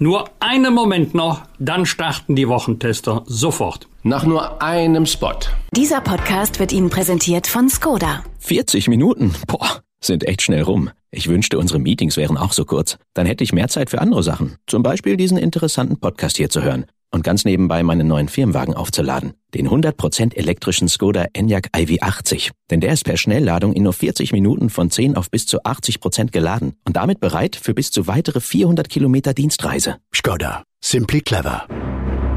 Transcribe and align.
Nur 0.00 0.30
einen 0.38 0.74
Moment 0.74 1.14
noch, 1.14 1.42
dann 1.58 1.84
starten 1.84 2.36
die 2.36 2.48
Wochentester 2.48 3.24
sofort. 3.26 3.88
Nach 4.04 4.24
nur 4.24 4.62
einem 4.62 5.06
Spot. 5.06 5.34
Dieser 5.74 6.00
Podcast 6.00 6.60
wird 6.60 6.72
Ihnen 6.72 6.88
präsentiert 6.88 7.48
von 7.48 7.68
Skoda. 7.68 8.22
40 8.38 8.86
Minuten? 8.86 9.34
Boah, 9.48 9.82
sind 10.00 10.22
echt 10.22 10.42
schnell 10.42 10.62
rum. 10.62 10.90
Ich 11.10 11.26
wünschte, 11.28 11.58
unsere 11.58 11.80
Meetings 11.80 12.16
wären 12.16 12.36
auch 12.36 12.52
so 12.52 12.64
kurz. 12.64 12.96
Dann 13.14 13.26
hätte 13.26 13.42
ich 13.42 13.52
mehr 13.52 13.66
Zeit 13.66 13.90
für 13.90 14.00
andere 14.00 14.22
Sachen. 14.22 14.56
Zum 14.68 14.84
Beispiel 14.84 15.16
diesen 15.16 15.36
interessanten 15.36 15.98
Podcast 15.98 16.36
hier 16.36 16.48
zu 16.48 16.62
hören. 16.62 16.86
Und 17.10 17.24
ganz 17.24 17.44
nebenbei 17.44 17.82
meinen 17.82 18.06
neuen 18.06 18.28
Firmenwagen 18.28 18.74
aufzuladen. 18.74 19.32
Den 19.54 19.68
100% 19.68 20.36
elektrischen 20.36 20.88
Skoda 20.88 21.26
Enyaq 21.32 21.68
iV80. 21.74 22.50
Denn 22.70 22.80
der 22.80 22.92
ist 22.92 23.04
per 23.04 23.16
Schnellladung 23.16 23.72
in 23.72 23.84
nur 23.84 23.94
40 23.94 24.32
Minuten 24.32 24.68
von 24.68 24.90
10 24.90 25.16
auf 25.16 25.30
bis 25.30 25.46
zu 25.46 25.62
80% 25.62 26.30
geladen. 26.30 26.74
Und 26.84 26.96
damit 26.96 27.20
bereit 27.20 27.56
für 27.56 27.74
bis 27.74 27.90
zu 27.90 28.06
weitere 28.06 28.40
400 28.40 28.88
Kilometer 28.88 29.32
Dienstreise. 29.32 29.96
Skoda. 30.14 30.62
Simply 30.82 31.20
clever. 31.20 31.66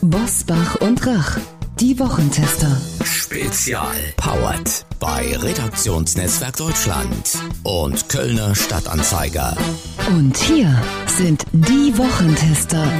Bosbach 0.00 0.76
und 0.76 1.06
Rach, 1.06 1.36
die 1.78 1.98
Wochentester. 1.98 2.80
Spezial. 3.04 3.94
Powered 4.16 4.86
bei 5.00 5.36
Redaktionsnetzwerk 5.36 6.56
Deutschland 6.56 7.36
und 7.62 8.08
Kölner 8.08 8.54
Stadtanzeiger. 8.54 9.54
Und 10.16 10.38
hier 10.38 10.82
sind 11.18 11.44
die 11.52 11.92
Wochentester. 11.98 12.90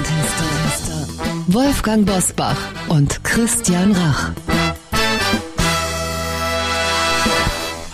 Wolfgang 1.47 2.05
Bosbach 2.05 2.59
und 2.89 3.25
Christian 3.25 3.93
Rach. 3.93 4.33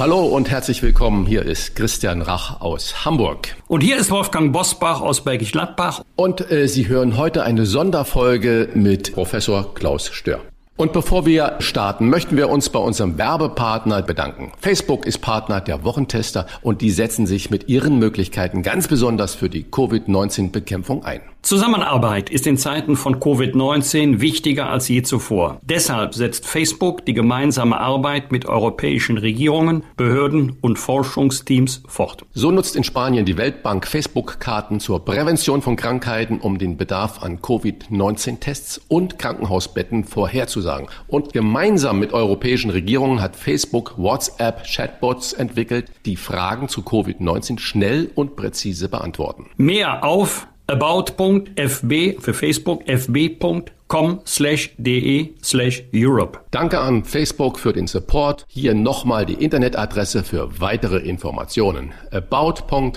Hallo 0.06 0.24
und 0.24 0.48
herzlich 0.48 0.84
willkommen. 0.84 1.26
Hier 1.26 1.42
ist 1.42 1.74
Christian 1.74 2.22
Rach 2.22 2.60
aus 2.60 3.04
Hamburg. 3.04 3.56
Und 3.66 3.80
hier 3.80 3.96
ist 3.96 4.12
Wolfgang 4.12 4.52
Bosbach 4.52 5.00
aus 5.00 5.24
Bergisch 5.24 5.50
Gladbach. 5.50 6.04
Und 6.14 6.48
äh, 6.48 6.68
Sie 6.68 6.86
hören 6.86 7.16
heute 7.16 7.42
eine 7.42 7.66
Sonderfolge 7.66 8.68
mit 8.74 9.14
Professor 9.14 9.74
Klaus 9.74 10.06
Stör. 10.12 10.42
Und 10.76 10.92
bevor 10.92 11.26
wir 11.26 11.56
starten, 11.58 12.08
möchten 12.08 12.36
wir 12.36 12.50
uns 12.50 12.68
bei 12.68 12.78
unserem 12.78 13.18
Werbepartner 13.18 14.02
bedanken. 14.02 14.52
Facebook 14.60 15.06
ist 15.06 15.22
Partner 15.22 15.60
der 15.60 15.82
Wochentester 15.82 16.46
und 16.62 16.82
die 16.82 16.92
setzen 16.92 17.26
sich 17.26 17.50
mit 17.50 17.68
ihren 17.68 17.98
Möglichkeiten 17.98 18.62
ganz 18.62 18.86
besonders 18.86 19.34
für 19.34 19.50
die 19.50 19.64
Covid-19-Bekämpfung 19.64 21.04
ein. 21.04 21.22
Zusammenarbeit 21.46 22.28
ist 22.28 22.44
in 22.48 22.56
Zeiten 22.56 22.96
von 22.96 23.20
Covid-19 23.20 24.20
wichtiger 24.20 24.68
als 24.68 24.88
je 24.88 25.02
zuvor. 25.02 25.60
Deshalb 25.62 26.12
setzt 26.12 26.44
Facebook 26.44 27.06
die 27.06 27.14
gemeinsame 27.14 27.78
Arbeit 27.78 28.32
mit 28.32 28.46
europäischen 28.46 29.16
Regierungen, 29.16 29.84
Behörden 29.96 30.58
und 30.60 30.76
Forschungsteams 30.76 31.84
fort. 31.86 32.26
So 32.32 32.50
nutzt 32.50 32.74
in 32.74 32.82
Spanien 32.82 33.24
die 33.26 33.36
Weltbank 33.36 33.86
Facebook-Karten 33.86 34.80
zur 34.80 35.04
Prävention 35.04 35.62
von 35.62 35.76
Krankheiten, 35.76 36.40
um 36.40 36.58
den 36.58 36.76
Bedarf 36.76 37.22
an 37.22 37.40
Covid-19-Tests 37.40 38.80
und 38.88 39.20
Krankenhausbetten 39.20 40.02
vorherzusagen. 40.02 40.88
Und 41.06 41.32
gemeinsam 41.32 42.00
mit 42.00 42.12
europäischen 42.12 42.72
Regierungen 42.72 43.20
hat 43.20 43.36
Facebook 43.36 43.96
WhatsApp-Chatbots 43.96 45.32
entwickelt, 45.34 45.92
die 46.06 46.16
Fragen 46.16 46.68
zu 46.68 46.80
Covid-19 46.80 47.60
schnell 47.60 48.10
und 48.16 48.34
präzise 48.34 48.88
beantworten. 48.88 49.46
Mehr 49.56 50.02
auf 50.02 50.48
about.fb 50.66 52.20
für 52.20 52.34
Facebook 52.34 52.82
fb.com 52.88 54.20
slash 54.24 54.70
de 54.78 55.34
slash 55.42 55.84
Europe. 55.92 56.40
Danke 56.50 56.78
an 56.80 57.04
Facebook 57.04 57.58
für 57.58 57.72
den 57.72 57.86
Support. 57.86 58.44
Hier 58.48 58.74
nochmal 58.74 59.26
die 59.26 59.34
Internetadresse 59.34 60.24
für 60.24 60.60
weitere 60.60 60.98
Informationen. 60.98 61.92
about.fb.com 62.10 62.92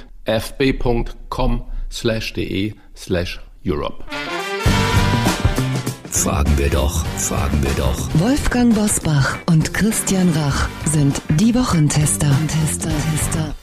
slash 1.91 2.33
de 2.33 2.73
slash 2.95 3.39
Europe. 3.65 4.03
Fragen 6.11 6.57
wir 6.57 6.69
doch, 6.69 7.05
fragen 7.17 7.61
wir 7.63 7.71
doch. 7.77 8.09
Wolfgang 8.15 8.73
Bosbach 8.75 9.37
und 9.45 9.73
Christian 9.73 10.29
Rach 10.31 10.67
sind 10.85 11.21
die 11.39 11.53
Wochentester. 11.55 12.29
Tester, 12.47 12.89
Tester. 12.89 13.55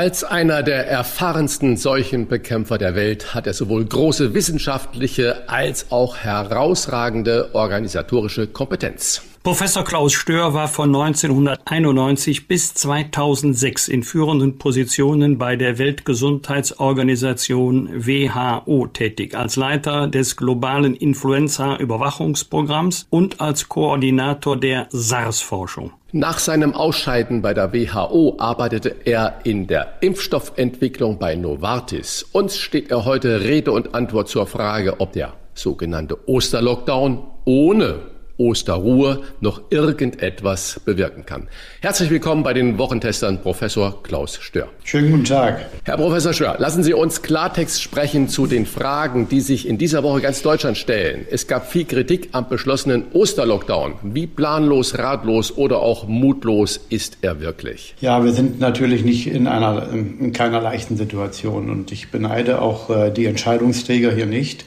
Als 0.00 0.24
einer 0.24 0.62
der 0.62 0.88
erfahrensten 0.88 1.76
Seuchenbekämpfer 1.76 2.78
der 2.78 2.94
Welt 2.94 3.34
hat 3.34 3.46
er 3.46 3.52
sowohl 3.52 3.84
große 3.84 4.32
wissenschaftliche 4.32 5.46
als 5.46 5.92
auch 5.92 6.16
herausragende 6.16 7.54
organisatorische 7.54 8.46
Kompetenz. 8.46 9.29
Professor 9.42 9.84
Klaus 9.84 10.12
Stör 10.12 10.52
war 10.52 10.68
von 10.68 10.94
1991 10.94 12.46
bis 12.46 12.74
2006 12.74 13.88
in 13.88 14.02
führenden 14.02 14.58
Positionen 14.58 15.38
bei 15.38 15.56
der 15.56 15.78
Weltgesundheitsorganisation 15.78 17.88
WHO 18.06 18.86
tätig, 18.88 19.34
als 19.34 19.56
Leiter 19.56 20.08
des 20.08 20.36
globalen 20.36 20.94
Influenza-Überwachungsprogramms 20.94 23.06
und 23.08 23.40
als 23.40 23.70
Koordinator 23.70 24.60
der 24.60 24.88
SARS-Forschung. 24.90 25.92
Nach 26.12 26.38
seinem 26.38 26.74
Ausscheiden 26.74 27.40
bei 27.40 27.54
der 27.54 27.72
WHO 27.72 28.36
arbeitete 28.38 28.94
er 29.06 29.40
in 29.44 29.66
der 29.66 30.02
Impfstoffentwicklung 30.02 31.18
bei 31.18 31.34
Novartis. 31.34 32.26
Uns 32.32 32.58
steht 32.58 32.90
er 32.90 33.06
heute 33.06 33.40
Rede 33.40 33.72
und 33.72 33.94
Antwort 33.94 34.28
zur 34.28 34.46
Frage, 34.46 35.00
ob 35.00 35.14
der 35.14 35.32
sogenannte 35.54 36.28
Osterlockdown 36.28 37.22
ohne 37.46 38.19
Osterruhe 38.40 39.20
noch 39.40 39.60
irgendetwas 39.68 40.80
bewirken 40.84 41.26
kann. 41.26 41.46
Herzlich 41.82 42.08
willkommen 42.08 42.42
bei 42.42 42.54
den 42.54 42.78
Wochentestern 42.78 43.42
Professor 43.42 44.02
Klaus 44.02 44.38
Stör. 44.40 44.68
Schönen 44.82 45.10
guten 45.10 45.24
Tag. 45.24 45.66
Herr 45.84 45.98
Professor 45.98 46.32
Stör, 46.32 46.56
lassen 46.58 46.82
Sie 46.82 46.94
uns 46.94 47.20
Klartext 47.20 47.82
sprechen 47.82 48.28
zu 48.28 48.46
den 48.46 48.64
Fragen, 48.64 49.28
die 49.28 49.42
sich 49.42 49.68
in 49.68 49.76
dieser 49.76 50.02
Woche 50.02 50.22
ganz 50.22 50.40
Deutschland 50.40 50.78
stellen. 50.78 51.26
Es 51.30 51.48
gab 51.48 51.70
viel 51.70 51.84
Kritik 51.84 52.30
am 52.32 52.48
beschlossenen 52.48 53.04
Osterlockdown. 53.12 53.96
Wie 54.02 54.26
planlos, 54.26 54.96
ratlos 54.96 55.56
oder 55.58 55.80
auch 55.80 56.08
mutlos 56.08 56.80
ist 56.88 57.18
er 57.20 57.40
wirklich? 57.40 57.94
Ja, 58.00 58.24
wir 58.24 58.32
sind 58.32 58.58
natürlich 58.58 59.04
nicht 59.04 59.26
in 59.26 59.46
einer 59.48 59.90
in 59.92 60.32
keiner 60.32 60.62
leichten 60.62 60.96
Situation 60.96 61.68
und 61.68 61.92
ich 61.92 62.10
beneide 62.10 62.62
auch 62.62 62.88
äh, 62.88 63.10
die 63.10 63.26
Entscheidungsträger 63.26 64.12
hier 64.12 64.26
nicht. 64.26 64.64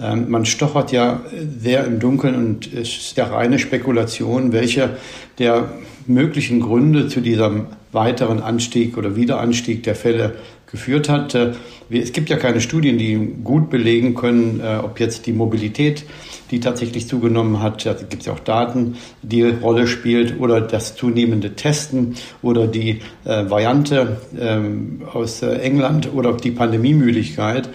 Ähm, 0.00 0.30
man 0.30 0.44
stochert 0.44 0.92
ja 0.92 1.20
sehr 1.58 1.84
im 1.84 1.98
Dunkeln 1.98 2.34
und 2.34 2.72
es 2.72 2.88
ist 2.88 3.16
ja 3.16 3.26
reine 3.26 3.58
Spekulation, 3.58 4.52
welche 4.52 4.96
der 5.38 5.70
möglichen 6.06 6.60
Gründe 6.60 7.08
zu 7.08 7.20
diesem 7.20 7.66
weiteren 7.92 8.40
Anstieg 8.40 8.96
oder 8.98 9.16
Wiederanstieg 9.16 9.82
der 9.82 9.94
Fälle 9.94 10.34
geführt 10.66 11.08
hat. 11.08 11.34
Äh, 11.34 11.52
es 11.90 12.12
gibt 12.12 12.28
ja 12.28 12.36
keine 12.36 12.60
Studien, 12.60 12.98
die 12.98 13.16
gut 13.44 13.70
belegen 13.70 14.14
können, 14.14 14.60
äh, 14.60 14.78
ob 14.82 14.98
jetzt 14.98 15.26
die 15.26 15.32
Mobilität, 15.32 16.04
die 16.50 16.60
tatsächlich 16.60 17.08
zugenommen 17.08 17.60
hat, 17.60 17.84
da 17.86 17.92
gibt 17.94 18.20
es 18.20 18.26
ja 18.26 18.32
auch 18.32 18.40
Daten, 18.40 18.96
die 19.22 19.42
Rolle 19.42 19.86
spielt, 19.86 20.40
oder 20.40 20.60
das 20.60 20.94
zunehmende 20.94 21.56
Testen 21.56 22.14
oder 22.40 22.68
die 22.68 23.00
äh, 23.24 23.50
Variante 23.50 24.20
ähm, 24.38 25.02
aus 25.12 25.42
England 25.42 26.12
oder 26.14 26.32
die 26.34 26.52
Pandemiemüdigkeit. 26.52 27.68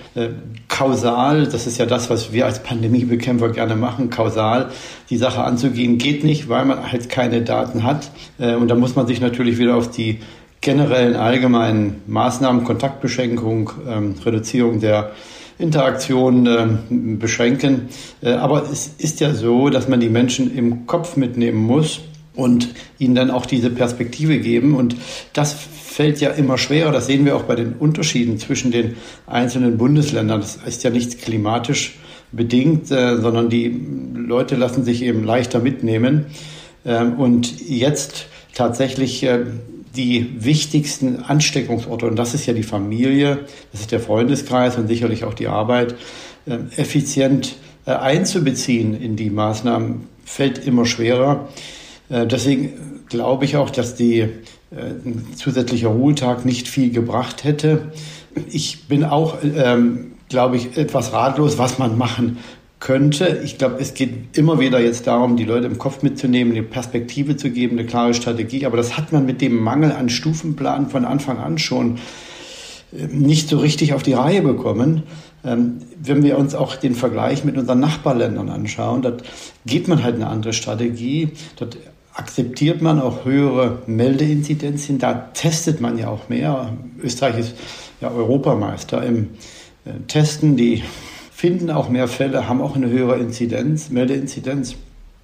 Kausal, 0.68 1.48
das 1.48 1.68
ist 1.68 1.78
ja 1.78 1.86
das, 1.86 2.10
was 2.10 2.32
wir 2.32 2.46
als 2.46 2.64
Pandemiebekämpfer 2.64 3.50
gerne 3.50 3.76
machen, 3.76 4.10
kausal 4.10 4.70
die 5.10 5.18
Sache 5.18 5.44
anzugehen, 5.44 5.98
geht 5.98 6.24
nicht, 6.24 6.48
weil 6.48 6.66
man 6.66 6.92
halt 6.92 7.10
keine 7.10 7.42
Daten 7.42 7.84
hat. 7.84 8.12
Und 8.38 8.68
da 8.70 8.76
muss 8.76 8.96
man 8.96 9.08
sich 9.08 9.20
natürlich 9.20 9.58
wieder 9.58 9.76
auf 9.76 9.92
die 9.92 10.20
generellen 10.62 11.16
allgemeinen 11.16 12.04
Maßnahmen, 12.08 12.64
Kontaktbeschränkung, 12.64 13.72
ähm, 13.90 14.16
Reduzierung 14.24 14.80
der 14.80 15.12
Interaktion 15.58 16.46
ähm, 16.46 17.20
beschränken. 17.20 17.90
Äh, 18.22 18.34
aber 18.34 18.70
es 18.72 18.92
ist 18.98 19.20
ja 19.20 19.34
so, 19.34 19.70
dass 19.70 19.88
man 19.88 20.00
die 20.00 20.10
Menschen 20.10 20.56
im 20.56 20.86
Kopf 20.86 21.18
mitnehmen 21.18 21.58
muss 21.58 22.02
und 22.36 22.70
ihnen 23.00 23.16
dann 23.16 23.32
auch 23.32 23.46
diese 23.46 23.70
Perspektive 23.72 24.40
geben. 24.40 24.76
Und 24.76 24.96
das 25.34 25.54
fällt 25.54 26.22
ja 26.22 26.30
immer 26.30 26.58
schwerer. 26.58 26.92
Das 26.92 27.08
sehen 27.08 27.26
wir 27.26 27.36
auch 27.36 27.44
bei 27.44 27.56
den 27.56 27.74
Unterschieden 27.74 28.38
zwischen 28.40 28.72
den 28.72 28.96
einzelnen 29.28 29.78
Bundesländern. 29.78 30.42
Das 30.42 30.58
ist 30.66 30.84
ja 30.84 30.90
nicht 30.90 31.22
klimatisch 31.22 31.98
bedingt, 32.32 32.92
äh, 32.92 33.18
sondern 33.18 33.50
die 33.50 33.82
Leute 34.16 34.56
lassen 34.56 34.84
sich 34.84 35.04
eben 35.04 35.24
leichter 35.24 35.60
mitnehmen. 35.60 36.28
Ähm, 36.86 37.14
und 37.20 37.68
jetzt 37.68 38.28
tatsächlich 38.54 39.24
äh, 39.24 39.40
die 39.96 40.44
wichtigsten 40.44 41.24
Ansteckungsorte, 41.24 42.06
und 42.06 42.16
das 42.16 42.34
ist 42.34 42.46
ja 42.46 42.54
die 42.54 42.64
Familie, 42.64 43.40
das 43.72 43.82
ist 43.82 43.92
der 43.92 44.00
Freundeskreis 44.00 44.78
und 44.78 44.88
sicherlich 44.88 45.24
auch 45.24 45.34
die 45.34 45.48
Arbeit, 45.48 45.96
äh, 46.46 46.58
effizient 46.78 47.56
äh, 47.86 47.92
einzubeziehen 47.92 49.00
in 49.00 49.16
die 49.16 49.30
Maßnahmen, 49.30 50.08
fällt 50.24 50.66
immer 50.66 50.86
schwerer. 50.86 51.50
Äh, 52.10 52.26
deswegen 52.26 53.04
glaube 53.10 53.46
ich 53.46 53.58
auch, 53.58 53.70
dass 53.70 53.96
die 53.96 54.28
ein 54.74 55.28
zusätzlicher 55.36 55.90
Ruhetag 55.90 56.46
nicht 56.46 56.66
viel 56.66 56.92
gebracht 56.92 57.44
hätte. 57.44 57.92
Ich 58.50 58.88
bin 58.88 59.04
auch, 59.04 59.40
ähm, 59.44 60.14
glaube 60.30 60.56
ich, 60.56 60.78
etwas 60.78 61.12
ratlos, 61.12 61.58
was 61.58 61.78
man 61.78 61.98
machen 61.98 62.38
könnte. 62.82 63.40
Ich 63.46 63.58
glaube, 63.58 63.78
es 63.80 63.94
geht 63.94 64.38
immer 64.38 64.60
wieder 64.60 64.82
jetzt 64.82 65.08
darum, 65.08 65.38
die 65.38 65.46
Leute 65.46 65.68
im 65.68 65.78
Kopf 65.78 66.02
mitzunehmen, 66.02 66.52
eine 66.52 66.64
Perspektive 66.64 67.38
zu 67.38 67.52
geben, 67.52 67.78
eine 67.78 67.88
klare 67.88 68.14
Strategie. 68.14 68.66
Aber 68.66 68.76
das 68.76 68.98
hat 68.98 69.14
man 69.14 69.26
mit 69.26 69.40
dem 69.40 69.56
Mangel 69.58 69.94
an 69.94 70.10
Stufenplan 70.10 70.90
von 70.90 71.06
Anfang 71.06 71.38
an 71.38 71.58
schon 71.58 72.00
nicht 72.92 73.48
so 73.48 73.60
richtig 73.60 73.94
auf 73.94 74.04
die 74.04 74.14
Reihe 74.14 74.42
bekommen. 74.42 75.04
Ähm, 75.46 75.78
wenn 75.98 76.24
wir 76.24 76.38
uns 76.38 76.56
auch 76.56 76.76
den 76.76 76.96
Vergleich 76.96 77.46
mit 77.46 77.56
unseren 77.56 77.80
Nachbarländern 77.80 78.50
anschauen, 78.50 79.02
dort 79.02 79.24
geht 79.66 79.88
man 79.88 80.04
halt 80.04 80.16
eine 80.16 80.28
andere 80.28 80.52
Strategie. 80.52 81.30
Dort 81.58 81.78
akzeptiert 82.14 82.82
man 82.82 83.00
auch 83.00 83.26
höhere 83.26 83.84
Meldeinzidenzien. 83.86 85.00
Da 85.00 85.14
testet 85.34 85.82
man 85.82 85.98
ja 85.98 86.10
auch 86.10 86.30
mehr. 86.30 86.74
Österreich 87.02 87.38
ist 87.38 87.56
ja 88.02 88.12
Europameister 88.12 89.04
im 89.04 89.30
äh, 89.86 89.92
Testen. 90.08 90.58
Die 90.58 90.84
finden 91.42 91.72
auch 91.72 91.90
mehr 91.90 92.08
Fälle, 92.08 92.48
haben 92.48 92.62
auch 92.62 92.76
eine 92.76 92.88
höhere 92.88 93.18
Inzidenz, 93.18 93.90
Meldeinzidenz. 93.90 94.76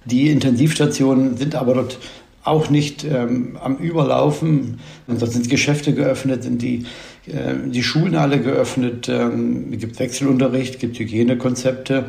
Die 0.04 0.30
Intensivstationen 0.30 1.36
sind 1.36 1.54
aber 1.54 1.74
dort 1.74 2.00
auch 2.42 2.70
nicht 2.70 3.04
ähm, 3.04 3.56
am 3.62 3.76
Überlaufen. 3.76 4.80
Und 5.06 5.22
dort 5.22 5.30
sind 5.30 5.48
Geschäfte 5.48 5.94
geöffnet, 5.94 6.42
sind 6.42 6.60
die, 6.60 6.86
äh, 7.28 7.54
die 7.66 7.84
Schulen 7.84 8.16
alle 8.16 8.40
geöffnet, 8.40 9.08
ähm, 9.08 9.70
gibt 9.78 10.00
Wechselunterricht, 10.00 10.80
gibt 10.80 10.98
Hygienekonzepte. 10.98 12.06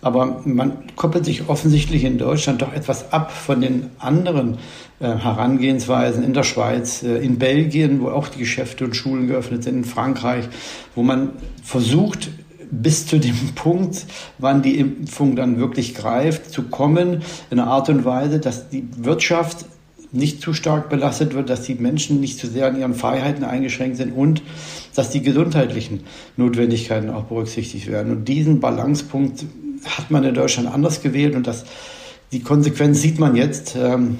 Aber 0.00 0.40
man 0.46 0.78
koppelt 0.96 1.26
sich 1.26 1.50
offensichtlich 1.50 2.04
in 2.04 2.16
Deutschland 2.16 2.62
doch 2.62 2.72
etwas 2.72 3.12
ab 3.12 3.32
von 3.32 3.60
den 3.60 3.90
anderen 3.98 4.56
äh, 4.98 5.04
Herangehensweisen 5.08 6.24
in 6.24 6.32
der 6.32 6.44
Schweiz, 6.44 7.02
äh, 7.02 7.18
in 7.18 7.38
Belgien, 7.38 8.00
wo 8.00 8.08
auch 8.08 8.28
die 8.28 8.38
Geschäfte 8.38 8.86
und 8.86 8.96
Schulen 8.96 9.28
geöffnet 9.28 9.62
sind, 9.62 9.76
in 9.76 9.84
Frankreich, 9.84 10.48
wo 10.94 11.02
man 11.02 11.32
versucht, 11.62 12.30
bis 12.72 13.06
zu 13.06 13.18
dem 13.18 13.36
Punkt, 13.54 14.06
wann 14.38 14.62
die 14.62 14.78
Impfung 14.78 15.36
dann 15.36 15.58
wirklich 15.58 15.94
greift, 15.94 16.50
zu 16.50 16.64
kommen, 16.64 17.22
in 17.50 17.60
einer 17.60 17.70
Art 17.70 17.88
und 17.88 18.04
Weise, 18.04 18.40
dass 18.40 18.68
die 18.70 18.84
Wirtschaft 18.96 19.66
nicht 20.10 20.42
zu 20.42 20.52
stark 20.52 20.90
belastet 20.90 21.34
wird, 21.34 21.48
dass 21.48 21.62
die 21.62 21.74
Menschen 21.74 22.20
nicht 22.20 22.38
zu 22.38 22.46
sehr 22.46 22.66
an 22.66 22.78
ihren 22.78 22.94
Freiheiten 22.94 23.44
eingeschränkt 23.44 23.96
sind 23.96 24.12
und 24.12 24.42
dass 24.94 25.10
die 25.10 25.22
gesundheitlichen 25.22 26.00
Notwendigkeiten 26.36 27.08
auch 27.08 27.24
berücksichtigt 27.24 27.90
werden. 27.90 28.12
Und 28.12 28.28
diesen 28.28 28.60
Balancepunkt 28.60 29.44
hat 29.84 30.10
man 30.10 30.24
in 30.24 30.34
Deutschland 30.34 30.68
anders 30.68 31.00
gewählt 31.00 31.34
und 31.34 31.46
das, 31.46 31.64
die 32.30 32.40
Konsequenz 32.40 33.00
sieht 33.00 33.18
man 33.18 33.36
jetzt 33.36 33.74
ähm, 33.74 34.18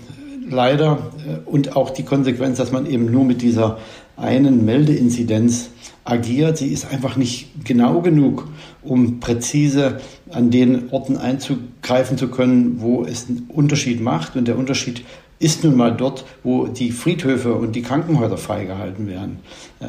leider 0.49 1.13
äh, 1.27 1.49
und 1.49 1.77
auch 1.77 1.91
die 1.91 2.05
Konsequenz, 2.05 2.59
dass 2.59 2.73
man 2.73 2.87
eben 2.87 3.11
nur 3.11 3.25
mit 3.25 3.43
dieser 3.43 3.79
einen 4.23 4.65
Meldeinzidenz 4.65 5.71
agiert. 6.05 6.59
Sie 6.59 6.69
ist 6.69 6.91
einfach 6.91 7.17
nicht 7.17 7.65
genau 7.65 8.01
genug, 8.01 8.49
um 8.83 9.21
präzise 9.21 10.01
an 10.31 10.51
den 10.51 10.91
Orten 10.91 11.17
einzugreifen 11.17 12.17
zu 12.17 12.29
können, 12.29 12.81
wo 12.81 13.05
es 13.05 13.29
einen 13.29 13.47
Unterschied 13.49 14.01
macht. 14.01 14.37
Und 14.37 14.49
der 14.49 14.57
Unterschied 14.57 15.05
ist 15.39 15.65
nun 15.65 15.77
mal 15.77 15.91
dort, 15.91 16.25
wo 16.45 16.67
die 16.67 16.93
Friedhöfe 16.93 17.55
und 17.55 17.75
die 17.75 17.83
Krankenhäuser 17.83 18.37
freigehalten 18.37 19.09
werden. 19.09 19.41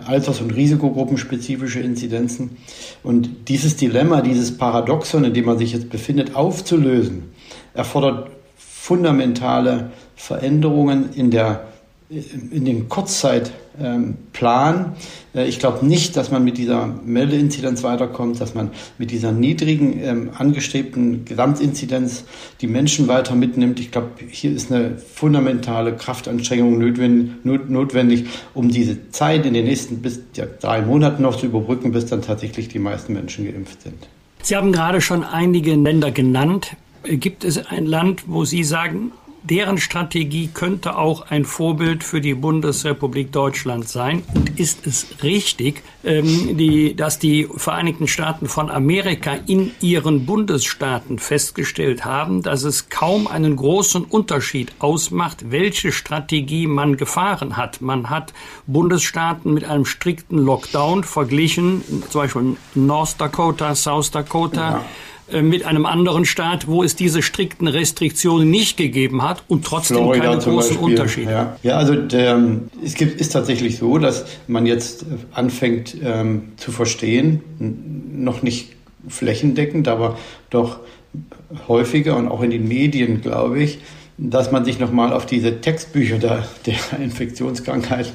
Alters- 0.07 0.41
und 0.41 0.55
Risikogruppenspezifische 0.55 1.79
Inzidenzen. 1.79 2.57
Und 3.03 3.29
dieses 3.49 3.75
Dilemma, 3.75 4.21
dieses 4.21 4.57
Paradoxon, 4.57 5.25
in 5.25 5.33
dem 5.33 5.45
man 5.45 5.59
sich 5.59 5.73
jetzt 5.73 5.89
befindet, 5.89 6.35
aufzulösen, 6.35 7.25
erfordert 7.75 8.31
fundamentale 8.57 9.91
Veränderungen 10.15 11.13
in 11.13 11.29
der 11.29 11.67
in 12.09 12.65
den 12.65 12.89
Kurzzeitplan. 12.89 13.62
Äh, 13.79 15.47
ich 15.47 15.59
glaube 15.59 15.85
nicht, 15.85 16.15
dass 16.15 16.31
man 16.31 16.43
mit 16.43 16.57
dieser 16.57 16.87
Meldeinzidenz 17.05 17.83
weiterkommt, 17.83 18.39
dass 18.39 18.53
man 18.53 18.71
mit 18.97 19.11
dieser 19.11 19.31
niedrigen 19.31 19.99
ähm, 20.01 20.29
angestrebten 20.37 21.25
Gesamtinzidenz 21.25 22.25
die 22.61 22.67
Menschen 22.67 23.07
weiter 23.07 23.35
mitnimmt. 23.35 23.79
Ich 23.79 23.91
glaube, 23.91 24.09
hier 24.29 24.51
ist 24.51 24.71
eine 24.71 24.97
fundamentale 24.97 25.93
Kraftanstrengung 25.93 26.77
notwendig, 26.77 28.25
um 28.53 28.69
diese 28.69 29.09
Zeit 29.09 29.45
in 29.45 29.53
den 29.53 29.65
nächsten 29.65 30.01
bis 30.01 30.21
ja, 30.35 30.45
drei 30.45 30.81
Monaten 30.81 31.23
noch 31.23 31.35
zu 31.35 31.47
überbrücken, 31.47 31.91
bis 31.91 32.05
dann 32.05 32.21
tatsächlich 32.21 32.67
die 32.67 32.79
meisten 32.79 33.13
Menschen 33.13 33.45
geimpft 33.45 33.81
sind. 33.81 34.07
Sie 34.41 34.55
haben 34.55 34.71
gerade 34.71 34.99
schon 34.99 35.23
einige 35.23 35.73
Länder 35.75 36.11
genannt. 36.11 36.75
Gibt 37.03 37.43
es 37.43 37.65
ein 37.65 37.85
Land, 37.85 38.23
wo 38.27 38.45
Sie 38.45 38.63
sagen, 38.63 39.11
deren 39.43 39.77
Strategie 39.77 40.47
könnte 40.47 40.97
auch 40.97 41.29
ein 41.29 41.45
Vorbild 41.45 42.03
für 42.03 42.21
die 42.21 42.33
Bundesrepublik 42.33 43.31
Deutschland 43.31 43.87
sein. 43.87 44.23
Und 44.33 44.59
ist 44.59 44.87
es 44.87 45.21
richtig, 45.21 45.83
ähm, 46.03 46.57
die, 46.57 46.95
dass 46.95 47.19
die 47.19 47.47
Vereinigten 47.55 48.07
Staaten 48.07 48.47
von 48.47 48.69
Amerika 48.69 49.37
in 49.47 49.71
ihren 49.81 50.25
Bundesstaaten 50.25 51.19
festgestellt 51.19 52.05
haben, 52.05 52.41
dass 52.41 52.63
es 52.63 52.89
kaum 52.89 53.27
einen 53.27 53.55
großen 53.55 54.05
Unterschied 54.05 54.71
ausmacht, 54.79 55.51
welche 55.51 55.91
Strategie 55.91 56.67
man 56.67 56.95
gefahren 56.95 57.57
hat. 57.57 57.81
Man 57.81 58.09
hat 58.09 58.33
Bundesstaaten 58.65 59.53
mit 59.53 59.65
einem 59.65 59.85
strikten 59.85 60.37
Lockdown 60.37 61.03
verglichen, 61.03 61.83
zum 62.09 62.21
Beispiel 62.21 62.57
North 62.75 63.19
Dakota, 63.19 63.75
South 63.75 64.11
Dakota. 64.11 64.71
Ja 64.71 64.85
mit 65.41 65.65
einem 65.65 65.85
anderen 65.85 66.25
Staat, 66.25 66.67
wo 66.67 66.83
es 66.83 66.95
diese 66.95 67.21
strikten 67.21 67.67
Restriktionen 67.67 68.49
nicht 68.49 68.77
gegeben 68.77 69.23
hat 69.23 69.43
und 69.47 69.65
trotzdem 69.65 69.97
Florida 69.97 70.25
keine 70.25 70.37
großen 70.41 70.55
Beispiel. 70.55 70.77
Unterschiede. 70.77 71.31
Ja, 71.31 71.55
ja 71.63 71.77
also 71.77 71.95
der, 71.95 72.41
es 72.83 72.93
gibt, 72.95 73.19
ist 73.19 73.31
tatsächlich 73.31 73.77
so, 73.77 73.97
dass 73.97 74.25
man 74.47 74.65
jetzt 74.65 75.05
anfängt 75.33 75.95
ähm, 76.03 76.53
zu 76.57 76.71
verstehen, 76.71 77.41
noch 78.13 78.41
nicht 78.41 78.73
flächendeckend, 79.07 79.87
aber 79.87 80.17
doch 80.49 80.79
häufiger 81.67 82.17
und 82.17 82.27
auch 82.27 82.41
in 82.41 82.51
den 82.51 82.67
Medien, 82.67 83.21
glaube 83.21 83.61
ich, 83.61 83.79
dass 84.17 84.51
man 84.51 84.63
sich 84.63 84.79
nochmal 84.79 85.11
auf 85.11 85.25
diese 85.25 85.61
Textbücher 85.61 86.17
der, 86.17 86.45
der 86.65 86.99
Infektionskrankheiten 86.99 88.13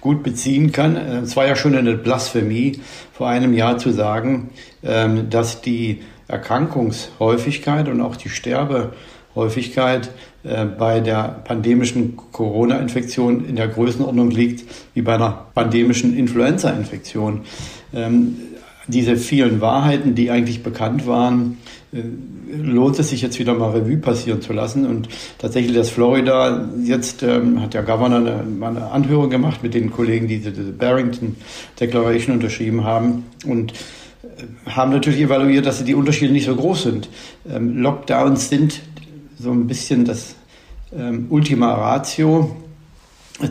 gut 0.00 0.22
beziehen 0.22 0.72
kann. 0.72 0.96
Es 0.96 1.36
war 1.36 1.46
ja 1.46 1.56
schon 1.56 1.74
eine 1.74 1.94
Blasphemie, 1.94 2.80
vor 3.12 3.28
einem 3.28 3.54
Jahr 3.54 3.78
zu 3.78 3.90
sagen, 3.90 4.50
ähm, 4.82 5.30
dass 5.30 5.60
die 5.60 6.02
Erkrankungshäufigkeit 6.28 7.88
und 7.88 8.00
auch 8.00 8.16
die 8.16 8.28
Sterbehäufigkeit 8.28 10.10
äh, 10.44 10.64
bei 10.66 11.00
der 11.00 11.40
pandemischen 11.44 12.16
Corona-Infektion 12.32 13.46
in 13.46 13.56
der 13.56 13.68
Größenordnung 13.68 14.30
liegt 14.30 14.64
wie 14.94 15.02
bei 15.02 15.14
einer 15.14 15.46
pandemischen 15.54 16.16
Influenza-Infektion. 16.16 17.40
Ähm, 17.92 18.36
diese 18.86 19.16
vielen 19.16 19.60
Wahrheiten, 19.60 20.14
die 20.14 20.30
eigentlich 20.30 20.62
bekannt 20.62 21.06
waren, 21.06 21.58
äh, 21.92 21.98
lohnt 22.56 22.98
es 22.98 23.10
sich 23.10 23.20
jetzt 23.20 23.38
wieder 23.38 23.54
mal 23.54 23.70
Revue 23.70 23.98
passieren 23.98 24.40
zu 24.40 24.52
lassen. 24.52 24.86
Und 24.86 25.08
tatsächlich 25.38 25.74
das 25.74 25.90
Florida, 25.90 26.68
jetzt 26.82 27.22
ähm, 27.22 27.60
hat 27.60 27.74
der 27.74 27.82
Governor 27.82 28.18
eine, 28.18 28.66
eine, 28.66 28.90
Anhörung 28.90 29.28
gemacht 29.30 29.62
mit 29.62 29.74
den 29.74 29.90
Kollegen, 29.90 30.28
die 30.28 30.38
diese 30.38 30.72
Barrington 30.72 31.36
Declaration 31.78 32.36
unterschrieben 32.36 32.84
haben. 32.84 33.24
Und 33.46 33.72
haben 34.66 34.90
natürlich 34.90 35.20
evaluiert, 35.20 35.66
dass 35.66 35.82
die 35.84 35.94
Unterschiede 35.94 36.32
nicht 36.32 36.46
so 36.46 36.54
groß 36.54 36.82
sind. 36.82 37.08
Ähm, 37.50 37.78
Lockdowns 37.78 38.48
sind 38.48 38.80
so 39.38 39.50
ein 39.52 39.66
bisschen 39.66 40.04
das 40.04 40.34
ähm, 40.96 41.26
Ultima 41.30 41.74
Ratio, 41.74 42.56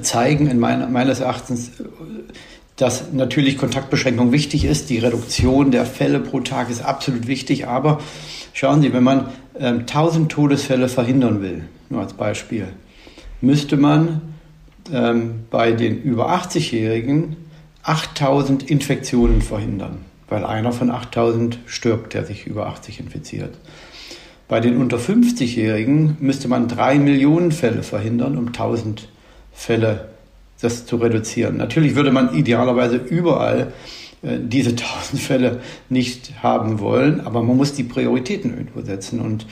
zeigen 0.02 0.48
in 0.48 0.60
mein, 0.60 0.92
meines 0.92 1.22
Erachtens, 1.22 1.72
dass 2.76 3.14
natürlich 3.14 3.58
Kontaktbeschränkung 3.58 4.32
wichtig 4.32 4.66
ist. 4.66 4.90
Die 4.90 5.00
Reduktion 5.00 5.72
der 5.72 5.86
Fälle 5.86 6.20
pro 6.20 6.42
Tag 6.42 6.70
ist 6.70 6.84
absolut 6.84 7.28
wichtig. 7.28 7.68
Aber 7.68 8.00
schauen 8.54 8.82
Sie, 8.82 8.92
wenn 8.92 9.04
man 9.04 9.30
ähm, 9.58 9.80
1000 9.82 10.32
Todesfälle 10.32 10.90
verhindern 10.90 11.42
will, 11.42 11.64
nur 11.90 12.02
als 12.02 12.14
Beispiel, 12.14 12.68
müsste 13.40 13.78
man 13.78 14.22
ähm, 14.92 15.46
bei 15.50 15.72
den 15.72 16.02
über 16.02 16.32
80-Jährigen 16.32 17.38
8000 17.84 18.70
Infektionen 18.70 19.42
verhindern 19.42 20.07
weil 20.30 20.46
einer 20.46 20.72
von 20.72 20.92
8000 20.92 21.60
stirbt, 21.66 22.14
der 22.14 22.26
sich 22.26 22.48
über 22.48 22.68
80 22.68 23.00
infiziert. 23.00 23.56
Bei 24.48 24.60
den 24.60 24.78
unter 24.78 24.98
50-Jährigen 24.98 26.18
müsste 26.20 26.48
man 26.48 26.68
drei 26.68 26.98
Millionen 27.00 27.52
Fälle 27.52 27.84
verhindern, 27.84 28.38
um 28.38 28.48
1000 28.48 29.10
Fälle 29.54 30.10
das 30.62 30.86
zu 30.86 30.98
reduzieren. 30.98 31.58
Natürlich 31.58 31.96
würde 31.96 32.12
man 32.12 32.34
idealerweise 32.34 32.96
überall 32.98 33.74
äh, 34.22 34.38
diese 34.42 34.70
1000 35.12 35.22
Fälle 35.22 35.62
nicht 35.90 36.44
haben 36.44 36.80
wollen, 36.80 37.22
aber 37.22 37.44
man 37.44 37.58
muss 37.58 37.74
die 37.74 37.84
Prioritäten 37.84 38.58
irgendwo 38.58 38.82
setzen. 38.82 39.20
Und 39.20 39.46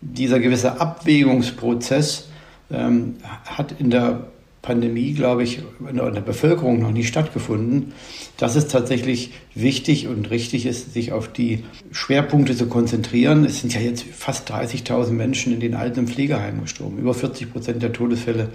dieser 0.00 0.40
gewisse 0.40 0.80
Abwägungsprozess 0.80 2.28
ähm, 2.70 3.16
hat 3.46 3.80
in 3.80 3.90
der 3.90 4.26
Pandemie, 4.62 5.12
glaube 5.12 5.42
ich, 5.42 5.58
in 5.90 5.96
der 5.96 6.20
Bevölkerung 6.20 6.80
noch 6.80 6.92
nie 6.92 7.02
stattgefunden, 7.02 7.92
dass 8.36 8.54
es 8.54 8.68
tatsächlich 8.68 9.32
wichtig 9.56 10.06
und 10.06 10.30
richtig 10.30 10.66
ist, 10.66 10.94
sich 10.94 11.10
auf 11.10 11.26
die 11.26 11.64
Schwerpunkte 11.90 12.56
zu 12.56 12.66
konzentrieren. 12.66 13.44
Es 13.44 13.60
sind 13.60 13.74
ja 13.74 13.80
jetzt 13.80 14.04
fast 14.04 14.52
30.000 14.52 15.10
Menschen 15.10 15.52
in 15.52 15.58
den 15.58 15.74
Alten- 15.74 16.06
Pflegeheimen 16.06 16.62
gestorben. 16.62 16.98
Über 16.98 17.12
40 17.12 17.52
Prozent 17.52 17.82
der 17.82 17.92
Todesfälle 17.92 18.50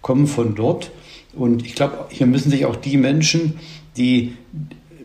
kommen 0.00 0.26
von 0.26 0.54
dort. 0.54 0.90
Und 1.34 1.66
ich 1.66 1.74
glaube, 1.74 2.06
hier 2.08 2.26
müssen 2.26 2.50
sich 2.50 2.64
auch 2.64 2.76
die 2.76 2.96
Menschen, 2.96 3.58
die 3.98 4.32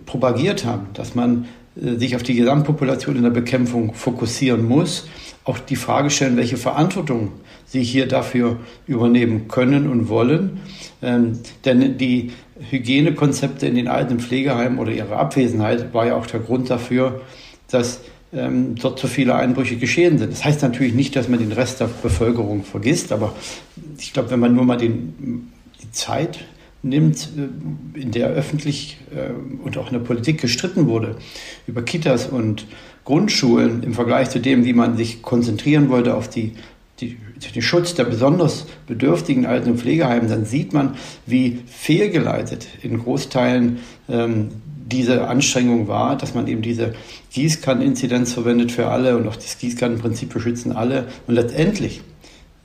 propagiert 0.06 0.64
haben, 0.64 0.88
dass 0.94 1.16
man 1.16 1.48
äh, 1.76 1.96
sich 1.98 2.16
auf 2.16 2.24
die 2.24 2.36
Gesamtpopulation 2.36 3.18
in 3.18 3.24
der 3.24 3.30
Bekämpfung 3.30 3.94
fokussieren 3.94 4.66
muss, 4.66 5.08
auch 5.44 5.60
die 5.60 5.76
Frage 5.76 6.10
stellen, 6.10 6.38
welche 6.38 6.58
Verantwortung 6.58 7.34
sie 7.66 7.84
hier 7.84 8.08
dafür 8.08 8.58
übernehmen 8.88 9.48
können 9.48 9.90
und 9.90 10.10
wollen. 10.10 10.60
Ähm, 11.02 11.40
denn 11.66 11.98
die 11.98 12.32
Hygienekonzepte 12.70 13.68
in 13.68 13.76
den 13.76 13.88
alten 13.88 14.20
Pflegeheimen 14.20 14.80
oder 14.80 14.92
ihre 14.92 15.18
Abwesenheit 15.18 15.94
war 15.94 16.08
ja 16.08 16.16
auch 16.16 16.26
der 16.26 16.40
Grund 16.40 16.70
dafür, 16.70 17.22
dass 17.70 18.02
ähm, 18.34 18.76
dort 18.76 19.00
so 19.00 19.08
viele 19.08 19.36
Einbrüche 19.36 19.78
geschehen 19.78 20.18
sind. 20.18 20.32
Das 20.32 20.46
heißt 20.46 20.62
natürlich 20.62 20.94
nicht, 20.94 21.16
dass 21.16 21.28
man 21.28 21.40
den 21.40 21.52
Rest 21.52 21.80
der 21.80 21.90
Bevölkerung 22.02 22.64
vergisst, 22.64 23.12
aber 23.12 23.36
ich 23.98 24.14
glaube, 24.14 24.32
wenn 24.32 24.40
man 24.40 24.56
nur 24.56 24.66
mal 24.66 24.78
den, 24.78 25.52
die 25.82 25.92
Zeit 25.92 26.40
nimmt, 26.86 27.30
äh, 27.38 28.00
in 28.00 28.12
der 28.12 28.28
öffentlich 28.28 28.98
äh, 29.14 29.32
und 29.64 29.78
auch 29.78 29.88
in 29.88 29.94
der 29.94 30.00
Politik 30.06 30.42
gestritten 30.42 30.88
wurde 30.88 31.18
über 31.68 31.82
Kitas 31.82 32.28
und 32.28 32.66
Grundschulen 33.04 33.84
im 33.84 33.94
Vergleich 33.94 34.30
zu 34.30 34.40
dem, 34.40 34.66
wie 34.66 34.74
man 34.74 34.98
sich 34.98 35.22
konzentrieren 35.22 35.90
wollte 35.90 36.16
auf 36.16 36.30
die, 36.30 36.54
die, 37.00 37.18
den 37.54 37.62
Schutz 37.62 37.94
der 37.94 38.06
besonders 38.06 38.66
bedürftigen 38.88 39.46
Alten- 39.46 39.72
und 39.72 39.80
Pflegeheimen, 39.80 40.30
dann 40.30 40.46
sieht 40.46 40.74
man, 40.74 40.96
wie 41.26 41.62
fehlgeleitet 41.68 42.68
in 42.82 43.00
Großteilen 43.00 43.80
ähm, 44.10 44.50
diese 44.86 45.28
Anstrengung 45.28 45.88
war, 45.88 46.18
dass 46.18 46.36
man 46.36 46.48
eben 46.48 46.62
diese 46.62 46.94
Gießkanneninzidenz 47.34 48.34
verwendet 48.34 48.72
für 48.72 48.88
alle 48.88 49.18
und 49.18 49.28
auch 49.28 49.36
das 49.36 49.58
Gießkannenprinzip, 49.58 50.34
wir 50.34 50.42
schützen 50.42 50.72
alle. 50.72 51.08
Und 51.28 51.36
letztendlich 51.36 52.02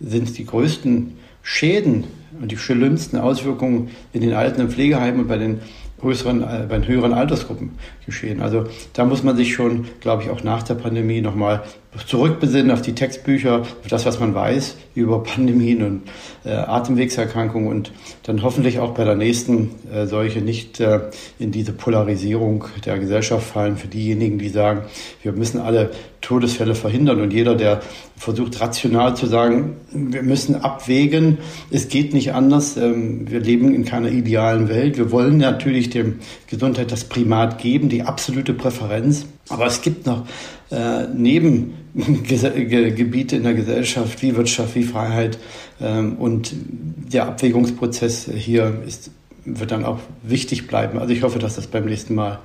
sind 0.00 0.36
die 0.36 0.44
größten 0.44 1.14
Schäden 1.42 2.04
und 2.40 2.52
die 2.52 2.58
schlimmsten 2.58 3.16
Auswirkungen 3.16 3.90
in 4.12 4.20
den 4.20 4.34
Alten- 4.34 4.60
und 4.60 4.72
Pflegeheimen 4.72 5.22
und 5.22 5.28
bei 5.28 5.38
den 5.38 5.60
größeren, 6.00 6.42
äh, 6.42 6.66
bei 6.68 6.78
den 6.78 6.86
höheren 6.86 7.12
Altersgruppen 7.12 7.72
geschehen. 8.10 8.42
Also 8.42 8.64
da 8.92 9.04
muss 9.04 9.22
man 9.22 9.36
sich 9.36 9.54
schon, 9.54 9.86
glaube 10.00 10.24
ich, 10.24 10.30
auch 10.30 10.42
nach 10.42 10.62
der 10.62 10.74
Pandemie 10.74 11.20
nochmal 11.20 11.62
zurückbesinnen 12.06 12.70
auf 12.70 12.82
die 12.82 12.94
Textbücher, 12.94 13.60
auf 13.60 13.88
das, 13.88 14.06
was 14.06 14.20
man 14.20 14.34
weiß 14.34 14.76
über 14.94 15.22
Pandemien 15.24 15.82
und 15.82 16.02
äh, 16.44 16.50
Atemwegserkrankungen 16.50 17.68
und 17.68 17.92
dann 18.24 18.42
hoffentlich 18.42 18.78
auch 18.78 18.92
bei 18.92 19.04
der 19.04 19.16
nächsten 19.16 19.70
äh, 19.92 20.06
Seuche 20.06 20.40
nicht 20.40 20.80
äh, 20.80 21.00
in 21.38 21.50
diese 21.52 21.72
Polarisierung 21.72 22.64
der 22.84 22.98
Gesellschaft 22.98 23.46
fallen 23.46 23.76
für 23.76 23.88
diejenigen, 23.88 24.38
die 24.38 24.48
sagen, 24.48 24.82
wir 25.22 25.32
müssen 25.32 25.60
alle 25.60 25.90
Todesfälle 26.20 26.74
verhindern 26.74 27.20
und 27.20 27.32
jeder, 27.32 27.54
der 27.54 27.80
versucht 28.16 28.60
rational 28.60 29.16
zu 29.16 29.26
sagen, 29.26 29.76
wir 29.92 30.22
müssen 30.22 30.56
abwägen, 30.56 31.38
es 31.70 31.88
geht 31.88 32.12
nicht 32.12 32.34
anders, 32.34 32.76
ähm, 32.76 33.30
wir 33.30 33.40
leben 33.40 33.74
in 33.74 33.84
keiner 33.84 34.10
idealen 34.10 34.68
Welt, 34.68 34.98
wir 34.98 35.10
wollen 35.10 35.38
natürlich 35.38 35.90
dem 35.90 36.18
Gesundheit 36.46 36.92
das 36.92 37.04
Primat 37.04 37.58
geben, 37.58 37.88
die 37.88 37.99
absolute 38.02 38.54
Präferenz, 38.54 39.26
aber 39.48 39.66
es 39.66 39.82
gibt 39.82 40.06
noch 40.06 40.26
äh, 40.70 41.06
Nebengebiete 41.08 43.36
in 43.36 43.42
der 43.42 43.54
Gesellschaft 43.54 44.22
wie 44.22 44.36
Wirtschaft, 44.36 44.74
wie 44.74 44.84
Freiheit. 44.84 45.38
Ähm, 45.80 46.16
und 46.16 46.52
der 46.54 47.26
Abwägungsprozess 47.26 48.30
hier 48.34 48.82
ist, 48.86 49.10
wird 49.44 49.70
dann 49.70 49.84
auch 49.84 49.98
wichtig 50.22 50.66
bleiben. 50.66 50.98
Also 50.98 51.12
ich 51.12 51.22
hoffe, 51.22 51.38
dass 51.38 51.56
das 51.56 51.66
beim 51.66 51.84
nächsten 51.86 52.14
Mal 52.14 52.38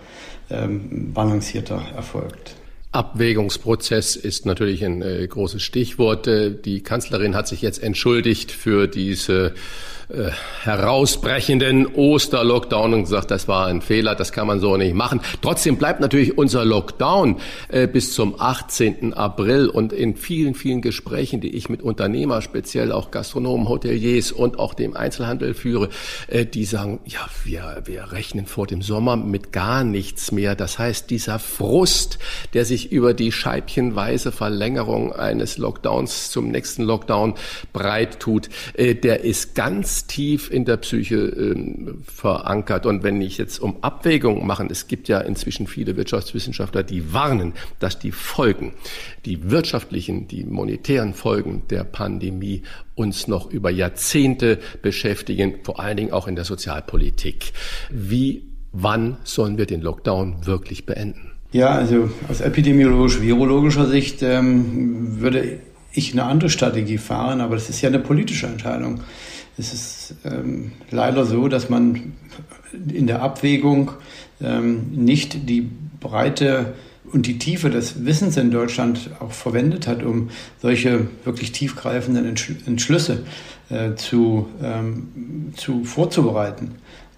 ähm, 0.49 1.13
balancierter 1.13 1.81
erfolgt. 1.95 2.55
Abwägungsprozess 2.95 4.15
ist 4.15 4.45
natürlich 4.45 4.83
ein 4.85 5.01
äh, 5.01 5.27
großes 5.27 5.61
Stichwort. 5.61 6.27
Äh, 6.27 6.51
die 6.51 6.81
Kanzlerin 6.81 7.35
hat 7.35 7.47
sich 7.47 7.61
jetzt 7.61 7.83
entschuldigt 7.83 8.51
für 8.51 8.87
diese 8.87 9.53
äh, 10.09 10.29
herausbrechenden 10.63 11.87
Osterlockdown 11.87 12.93
und 12.93 13.01
gesagt, 13.03 13.31
das 13.31 13.47
war 13.47 13.65
ein 13.65 13.81
Fehler, 13.81 14.13
das 14.13 14.31
kann 14.31 14.45
man 14.45 14.59
so 14.59 14.77
nicht 14.77 14.93
machen. 14.93 15.19
Trotzdem 15.41 15.77
bleibt 15.77 15.99
natürlich 15.99 16.37
unser 16.37 16.63
Lockdown 16.63 17.37
äh, 17.69 17.87
bis 17.87 18.13
zum 18.13 18.39
18. 18.39 19.13
April 19.13 19.67
und 19.67 19.93
in 19.93 20.15
vielen, 20.15 20.53
vielen 20.53 20.81
Gesprächen, 20.81 21.41
die 21.41 21.55
ich 21.55 21.69
mit 21.69 21.81
Unternehmer, 21.81 22.41
speziell 22.41 22.91
auch 22.91 23.09
Gastronomen, 23.09 23.67
Hoteliers 23.67 24.31
und 24.31 24.59
auch 24.59 24.75
dem 24.75 24.95
Einzelhandel 24.95 25.55
führe, 25.55 25.89
äh, 26.27 26.45
die 26.45 26.65
sagen, 26.65 26.99
ja, 27.05 27.25
wir, 27.43 27.81
wir 27.85 28.11
rechnen 28.11 28.45
vor 28.45 28.67
dem 28.67 28.83
Sommer 28.83 29.15
mit 29.15 29.51
gar 29.51 29.83
nichts 29.83 30.31
mehr. 30.31 30.55
Das 30.55 30.77
heißt, 30.77 31.09
dieser 31.09 31.39
Frust, 31.39 32.19
der 32.53 32.65
sich 32.65 32.91
über 32.91 33.13
die 33.15 33.31
scheibchenweise 33.31 34.31
Verlängerung 34.31 35.13
eines 35.13 35.57
Lockdowns 35.57 36.29
zum 36.29 36.49
nächsten 36.51 36.83
Lockdown 36.83 37.33
breit 37.73 38.19
tut, 38.19 38.49
äh, 38.75 38.93
der 38.93 39.23
ist 39.23 39.55
ganz 39.55 39.94
tief 40.03 40.51
in 40.51 40.65
der 40.65 40.77
Psyche 40.77 41.15
äh, 41.15 41.93
verankert. 42.03 42.85
Und 42.85 43.03
wenn 43.03 43.21
ich 43.21 43.37
jetzt 43.37 43.59
um 43.59 43.77
Abwägungen 43.81 44.45
machen, 44.45 44.67
es 44.69 44.87
gibt 44.87 45.07
ja 45.07 45.19
inzwischen 45.19 45.67
viele 45.67 45.95
Wirtschaftswissenschaftler, 45.97 46.83
die 46.83 47.13
warnen, 47.13 47.53
dass 47.79 47.99
die 47.99 48.11
Folgen, 48.11 48.73
die 49.25 49.49
wirtschaftlichen, 49.49 50.27
die 50.27 50.43
monetären 50.43 51.13
Folgen 51.13 51.63
der 51.69 51.83
Pandemie 51.83 52.63
uns 52.95 53.27
noch 53.27 53.49
über 53.49 53.69
Jahrzehnte 53.69 54.59
beschäftigen, 54.81 55.55
vor 55.63 55.79
allen 55.79 55.97
Dingen 55.97 56.11
auch 56.11 56.27
in 56.27 56.35
der 56.35 56.45
Sozialpolitik. 56.45 57.53
Wie, 57.89 58.43
wann 58.71 59.17
sollen 59.23 59.57
wir 59.57 59.65
den 59.65 59.81
Lockdown 59.81 60.45
wirklich 60.45 60.85
beenden? 60.85 61.31
Ja, 61.51 61.69
also 61.69 62.09
aus 62.27 62.41
epidemiologisch-virologischer 62.41 63.87
Sicht 63.87 64.21
ähm, 64.21 65.21
würde 65.21 65.59
ich 65.93 66.11
eine 66.11 66.23
andere 66.23 66.49
Strategie 66.49 66.97
fahren, 66.97 67.41
aber 67.41 67.55
das 67.55 67.69
ist 67.69 67.81
ja 67.81 67.89
eine 67.89 67.99
politische 67.99 68.47
Entscheidung 68.47 69.01
es 69.57 69.73
ist 69.73 70.15
ähm, 70.25 70.71
leider 70.91 71.25
so, 71.25 71.47
dass 71.47 71.69
man 71.69 72.13
in 72.89 73.07
der 73.07 73.21
Abwägung 73.21 73.91
ähm, 74.41 74.91
nicht 74.91 75.49
die 75.49 75.69
Breite 75.99 76.73
und 77.11 77.27
die 77.27 77.39
Tiefe 77.39 77.69
des 77.69 78.05
Wissens 78.05 78.35
in 78.35 78.51
Deutschland 78.51 79.11
auch 79.19 79.31
verwendet 79.31 79.87
hat, 79.87 80.03
um 80.03 80.29
solche 80.61 81.07
wirklich 81.23 81.51
tiefgreifenden 81.51 82.25
Entschlüsse 82.25 83.23
äh, 83.69 83.95
zu, 83.95 84.49
ähm, 84.61 85.53
zu 85.55 85.85
vorzubereiten. 85.85 86.75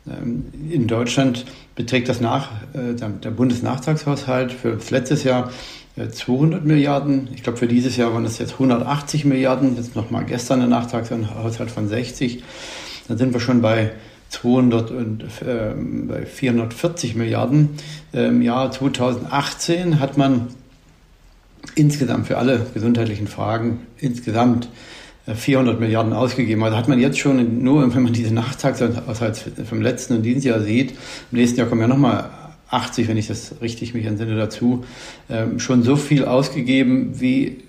Ähm, 0.08 0.46
in 0.70 0.88
Deutschland 0.88 1.46
beträgt 1.75 2.10
das 2.10 2.22
nach, 2.22 2.51
äh, 2.74 2.94
der 2.96 3.32
Bundesnachtragshaushalt 3.32 4.51
für 4.51 4.77
letztes 4.89 5.24
Jahr 5.24 5.51
200 5.98 6.63
Milliarden. 6.66 7.30
Ich 7.34 7.44
glaube, 7.44 7.58
für 7.58 7.68
dieses 7.68 7.98
Jahr 7.98 8.13
waren 8.13 8.25
es 8.25 8.38
jetzt 8.38 8.54
180 8.54 9.25
Milliarden. 9.25 9.75
Jetzt 9.75 9.96
nochmal 9.96 10.25
gestern 10.25 10.62
ein 10.62 10.70
Nachtragshaushalt 10.70 11.72
von 11.72 11.88
60. 11.88 12.44
Dann 13.08 13.18
sind 13.18 13.34
wir 13.34 13.39
schon 13.39 13.62
bei 13.62 13.92
200 14.30 14.92
und 14.92 15.24
äh, 15.24 15.74
bei 16.08 16.25
440 16.25 17.16
Milliarden. 17.16 17.70
Im 18.12 18.42
Jahr 18.42 18.72
2018 18.72 20.00
hat 20.00 20.18
man 20.18 20.48
insgesamt 21.75 22.27
für 22.27 22.38
alle 22.38 22.66
gesundheitlichen 22.74 23.27
Fragen 23.27 23.80
insgesamt 23.98 24.70
400 25.34 25.75
äh, 25.75 25.80
Milliarden 25.80 26.13
ausgegeben. 26.13 26.63
Also 26.63 26.77
hat 26.77 26.88
man 26.88 27.00
jetzt 27.00 27.20
schon 27.20 27.63
nur, 27.63 27.94
wenn 27.94 28.04
man 28.04 28.13
diese 28.13 28.34
Nachtragshaushalt 28.34 29.51
vom 29.68 29.82
letzten 29.82 30.18
und 30.18 30.24
dieses 30.24 30.44
Jahr 30.44 30.62
sieht, 30.62 30.92
im 31.32 31.38
nächsten 31.38 31.60
Jahr 31.60 31.68
kommen 31.68 31.82
ja 31.82 31.88
nochmal 31.88 32.30
80, 32.69 33.07
wenn 33.07 33.17
ich 33.17 33.27
das 33.27 33.55
richtig 33.62 33.93
mich 33.93 34.05
entsinne 34.05 34.36
dazu, 34.36 34.83
ähm, 35.29 35.59
schon 35.59 35.83
so 35.83 35.95
viel 35.95 36.25
ausgegeben 36.25 37.19
wie, 37.19 37.63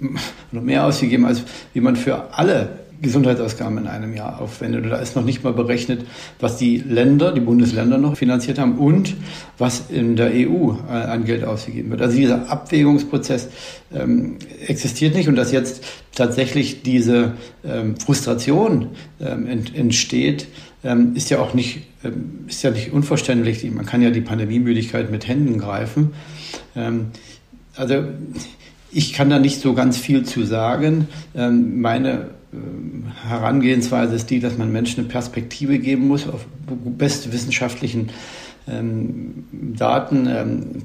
noch 0.52 0.62
mehr 0.62 0.86
ausgegeben, 0.86 1.24
als 1.24 1.42
wie 1.72 1.80
man 1.80 1.96
für 1.96 2.34
alle 2.34 2.82
Gesundheitsausgaben 3.02 3.78
in 3.78 3.86
einem 3.88 4.14
Jahr 4.14 4.40
aufwendet. 4.40 4.84
Da 4.88 4.96
ist 4.96 5.16
noch 5.16 5.24
nicht 5.24 5.42
mal 5.42 5.52
berechnet, 5.52 6.06
was 6.38 6.56
die 6.56 6.78
Länder, 6.78 7.32
die 7.32 7.40
Bundesländer 7.40 7.98
noch 7.98 8.16
finanziert 8.16 8.60
haben 8.60 8.78
und 8.78 9.16
was 9.58 9.90
in 9.90 10.14
der 10.14 10.30
EU 10.30 10.74
äh, 10.88 10.92
an 10.92 11.24
Geld 11.24 11.44
ausgegeben 11.44 11.90
wird. 11.90 12.00
Also 12.00 12.16
dieser 12.16 12.48
Abwägungsprozess 12.48 13.48
ähm, 13.92 14.36
existiert 14.66 15.16
nicht 15.16 15.28
und 15.28 15.34
dass 15.34 15.50
jetzt 15.50 15.84
tatsächlich 16.14 16.82
diese 16.82 17.32
ähm, 17.64 17.96
Frustration 17.96 18.90
ähm, 19.20 19.48
ent, 19.48 19.74
entsteht, 19.74 20.46
ähm, 20.84 21.14
ist 21.14 21.30
ja 21.30 21.40
auch 21.40 21.54
nicht, 21.54 21.82
ähm, 22.04 22.44
ist 22.46 22.62
ja 22.62 22.70
nicht 22.70 22.92
unverständlich. 22.92 23.68
Man 23.70 23.86
kann 23.86 24.02
ja 24.02 24.10
die 24.10 24.20
Pandemiemüdigkeit 24.20 25.10
mit 25.10 25.26
Händen 25.28 25.58
greifen. 25.58 26.12
Ähm, 26.76 27.06
also 27.76 28.04
ich 28.90 29.12
kann 29.12 29.30
da 29.30 29.38
nicht 29.38 29.60
so 29.60 29.72
ganz 29.72 29.96
viel 29.96 30.24
zu 30.24 30.44
sagen. 30.44 31.08
meine 31.34 32.28
Herangehensweise 33.26 34.14
ist 34.14 34.28
die, 34.28 34.38
dass 34.38 34.58
man 34.58 34.70
Menschen 34.70 35.00
eine 35.00 35.08
Perspektive 35.08 35.78
geben 35.78 36.06
muss 36.06 36.28
auf 36.28 36.44
beste 36.84 37.32
wissenschaftlichen 37.32 38.10
ähm, 38.68 39.44
Daten, 39.76 40.26
ähm, 40.26 40.82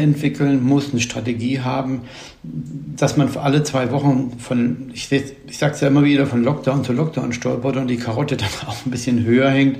entwickeln 0.00 0.62
muss, 0.62 0.90
eine 0.90 1.00
Strategie 1.00 1.60
haben, 1.60 2.02
dass 2.42 3.16
man 3.16 3.28
für 3.28 3.40
alle 3.40 3.62
zwei 3.62 3.90
Wochen 3.90 4.38
von, 4.38 4.90
ich, 4.92 5.10
ich 5.12 5.58
sage 5.58 5.74
es 5.74 5.80
ja 5.80 5.88
immer 5.88 6.04
wieder, 6.04 6.26
von 6.26 6.42
Lockdown 6.42 6.84
zu 6.84 6.92
Lockdown 6.92 7.32
stolpert 7.32 7.76
und 7.76 7.88
die 7.88 7.96
Karotte 7.96 8.36
dann 8.36 8.48
auch 8.66 8.84
ein 8.84 8.90
bisschen 8.90 9.24
höher 9.24 9.50
hängt, 9.50 9.78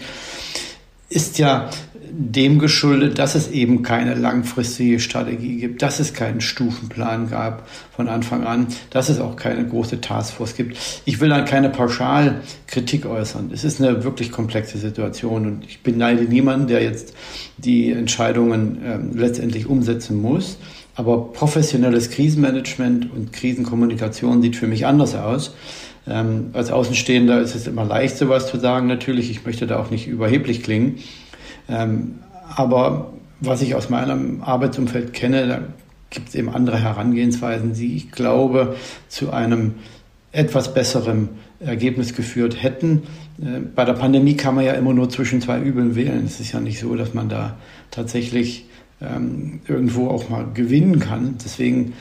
ist 1.08 1.38
ja 1.38 1.70
dem 2.10 2.58
geschuldet, 2.58 3.18
dass 3.18 3.34
es 3.34 3.50
eben 3.50 3.82
keine 3.82 4.14
langfristige 4.14 5.00
Strategie 5.00 5.56
gibt, 5.56 5.82
dass 5.82 6.00
es 6.00 6.14
keinen 6.14 6.40
Stufenplan 6.40 7.30
gab 7.30 7.68
von 7.94 8.08
Anfang 8.08 8.44
an, 8.44 8.68
dass 8.90 9.08
es 9.08 9.20
auch 9.20 9.36
keine 9.36 9.66
große 9.66 10.00
Taskforce 10.00 10.56
gibt. 10.56 10.78
Ich 11.04 11.20
will 11.20 11.28
dann 11.28 11.44
keine 11.44 11.70
Pauschalkritik 11.70 13.06
äußern. 13.06 13.50
Es 13.52 13.64
ist 13.64 13.80
eine 13.80 14.04
wirklich 14.04 14.32
komplexe 14.32 14.78
Situation 14.78 15.46
und 15.46 15.64
ich 15.64 15.82
beneide 15.82 16.22
niemanden, 16.22 16.66
der 16.66 16.82
jetzt 16.82 17.14
die 17.58 17.92
Entscheidungen 17.92 18.82
äh, 18.84 19.18
letztendlich 19.18 19.66
umsetzen 19.66 20.20
muss. 20.20 20.58
Aber 20.94 21.32
professionelles 21.32 22.10
Krisenmanagement 22.10 23.12
und 23.12 23.32
Krisenkommunikation 23.32 24.42
sieht 24.42 24.56
für 24.56 24.66
mich 24.66 24.84
anders 24.84 25.14
aus. 25.14 25.54
Ähm, 26.08 26.50
als 26.54 26.70
Außenstehender 26.70 27.40
ist 27.40 27.54
es 27.54 27.66
immer 27.66 27.84
leicht, 27.84 28.16
sowas 28.16 28.48
zu 28.48 28.58
sagen, 28.58 28.86
natürlich. 28.86 29.30
Ich 29.30 29.44
möchte 29.44 29.66
da 29.66 29.78
auch 29.78 29.90
nicht 29.90 30.06
überheblich 30.06 30.62
klingen. 30.62 30.96
Ähm, 31.68 32.16
aber 32.56 33.12
was 33.40 33.62
ich 33.62 33.74
aus 33.74 33.90
meinem 33.90 34.42
Arbeitsumfeld 34.42 35.12
kenne, 35.12 35.46
da 35.46 35.60
gibt 36.10 36.30
es 36.30 36.34
eben 36.34 36.48
andere 36.48 36.78
Herangehensweisen, 36.80 37.74
die 37.74 37.96
ich 37.96 38.10
glaube 38.10 38.76
zu 39.08 39.32
einem 39.32 39.74
etwas 40.32 40.74
besseren 40.74 41.28
Ergebnis 41.60 42.14
geführt 42.14 42.62
hätten. 42.62 43.02
Äh, 43.40 43.60
bei 43.74 43.84
der 43.84 43.94
Pandemie 43.94 44.36
kann 44.36 44.54
man 44.54 44.64
ja 44.64 44.72
immer 44.72 44.92
nur 44.92 45.10
zwischen 45.10 45.40
zwei 45.40 45.60
Übeln 45.60 45.94
wählen. 45.96 46.24
Es 46.24 46.40
ist 46.40 46.52
ja 46.52 46.60
nicht 46.60 46.80
so, 46.80 46.94
dass 46.94 47.14
man 47.14 47.28
da 47.28 47.56
tatsächlich 47.90 48.66
ähm, 49.00 49.60
irgendwo 49.66 50.08
auch 50.08 50.28
mal 50.28 50.46
gewinnen 50.52 50.98
kann. 50.98 51.36
Deswegen 51.44 51.94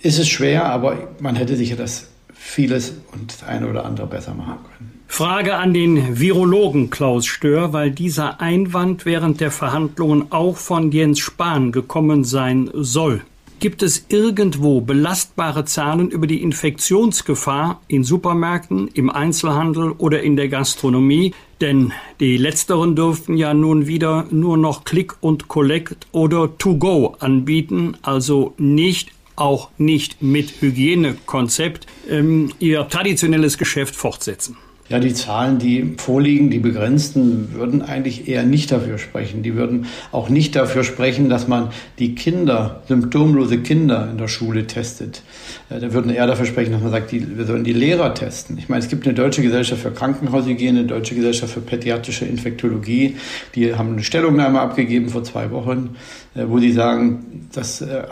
ist 0.00 0.18
es 0.18 0.28
schwer, 0.28 0.66
aber 0.66 1.08
man 1.18 1.36
hätte 1.36 1.56
sicher 1.56 1.76
das 1.76 2.08
vieles 2.34 2.94
und 3.12 3.32
das 3.32 3.42
eine 3.42 3.68
oder 3.68 3.84
andere 3.84 4.06
besser 4.06 4.34
machen 4.34 4.58
können. 4.64 5.02
Frage 5.06 5.56
an 5.56 5.72
den 5.72 6.18
Virologen 6.18 6.90
Klaus 6.90 7.26
Stör, 7.26 7.72
weil 7.72 7.90
dieser 7.92 8.40
Einwand 8.40 9.06
während 9.06 9.40
der 9.40 9.50
Verhandlungen 9.50 10.26
auch 10.30 10.56
von 10.56 10.90
Jens 10.90 11.20
Spahn 11.20 11.70
gekommen 11.70 12.24
sein 12.24 12.68
soll. 12.74 13.22
Gibt 13.60 13.82
es 13.82 14.06
irgendwo 14.08 14.80
belastbare 14.80 15.64
Zahlen 15.64 16.10
über 16.10 16.26
die 16.26 16.42
Infektionsgefahr 16.42 17.80
in 17.88 18.04
Supermärkten, 18.04 18.88
im 18.88 19.08
Einzelhandel 19.08 19.92
oder 19.92 20.22
in 20.22 20.36
der 20.36 20.48
Gastronomie? 20.48 21.32
Denn 21.60 21.92
die 22.20 22.36
letzteren 22.36 22.94
dürften 22.94 23.38
ja 23.38 23.54
nun 23.54 23.86
wieder 23.86 24.26
nur 24.30 24.58
noch 24.58 24.84
Click 24.84 25.14
und 25.20 25.48
Collect 25.48 26.08
oder 26.12 26.58
To 26.58 26.76
Go 26.76 27.16
anbieten, 27.20 27.96
also 28.02 28.52
nicht 28.58 29.12
auch 29.36 29.70
nicht 29.78 30.22
mit 30.22 30.60
Hygienekonzept 30.60 31.86
ähm, 32.08 32.52
ihr 32.58 32.88
traditionelles 32.88 33.58
Geschäft 33.58 33.94
fortsetzen. 33.94 34.56
Ja, 34.90 34.98
die 34.98 35.14
Zahlen, 35.14 35.58
die 35.58 35.94
vorliegen, 35.96 36.50
die 36.50 36.58
begrenzten, 36.58 37.54
würden 37.54 37.80
eigentlich 37.80 38.28
eher 38.28 38.42
nicht 38.42 38.70
dafür 38.70 38.98
sprechen. 38.98 39.42
Die 39.42 39.54
würden 39.54 39.86
auch 40.12 40.28
nicht 40.28 40.54
dafür 40.56 40.84
sprechen, 40.84 41.30
dass 41.30 41.48
man 41.48 41.70
die 41.98 42.14
Kinder, 42.14 42.82
symptomlose 42.86 43.60
Kinder 43.60 44.10
in 44.10 44.18
der 44.18 44.28
Schule 44.28 44.66
testet. 44.66 45.22
Äh, 45.70 45.80
da 45.80 45.94
würden 45.94 46.12
eher 46.12 46.26
dafür 46.26 46.44
sprechen, 46.44 46.72
dass 46.72 46.82
man 46.82 46.90
sagt, 46.90 47.12
die, 47.12 47.38
wir 47.38 47.46
sollen 47.46 47.64
die 47.64 47.72
Lehrer 47.72 48.12
testen. 48.12 48.58
Ich 48.58 48.68
meine, 48.68 48.82
es 48.82 48.90
gibt 48.90 49.06
eine 49.06 49.14
deutsche 49.14 49.40
Gesellschaft 49.40 49.80
für 49.80 49.90
Krankenhaushygiene, 49.90 50.80
eine 50.80 50.88
deutsche 50.88 51.14
Gesellschaft 51.14 51.54
für 51.54 51.62
pädiatrische 51.62 52.26
Infektologie. 52.26 53.16
Die 53.54 53.74
haben 53.74 53.92
eine 53.92 54.02
Stellungnahme 54.02 54.60
abgegeben 54.60 55.08
vor 55.08 55.24
zwei 55.24 55.50
Wochen, 55.50 55.96
äh, 56.34 56.44
wo 56.46 56.58
die 56.58 56.72
sagen, 56.72 57.48
das 57.54 57.80
äh, 57.80 58.02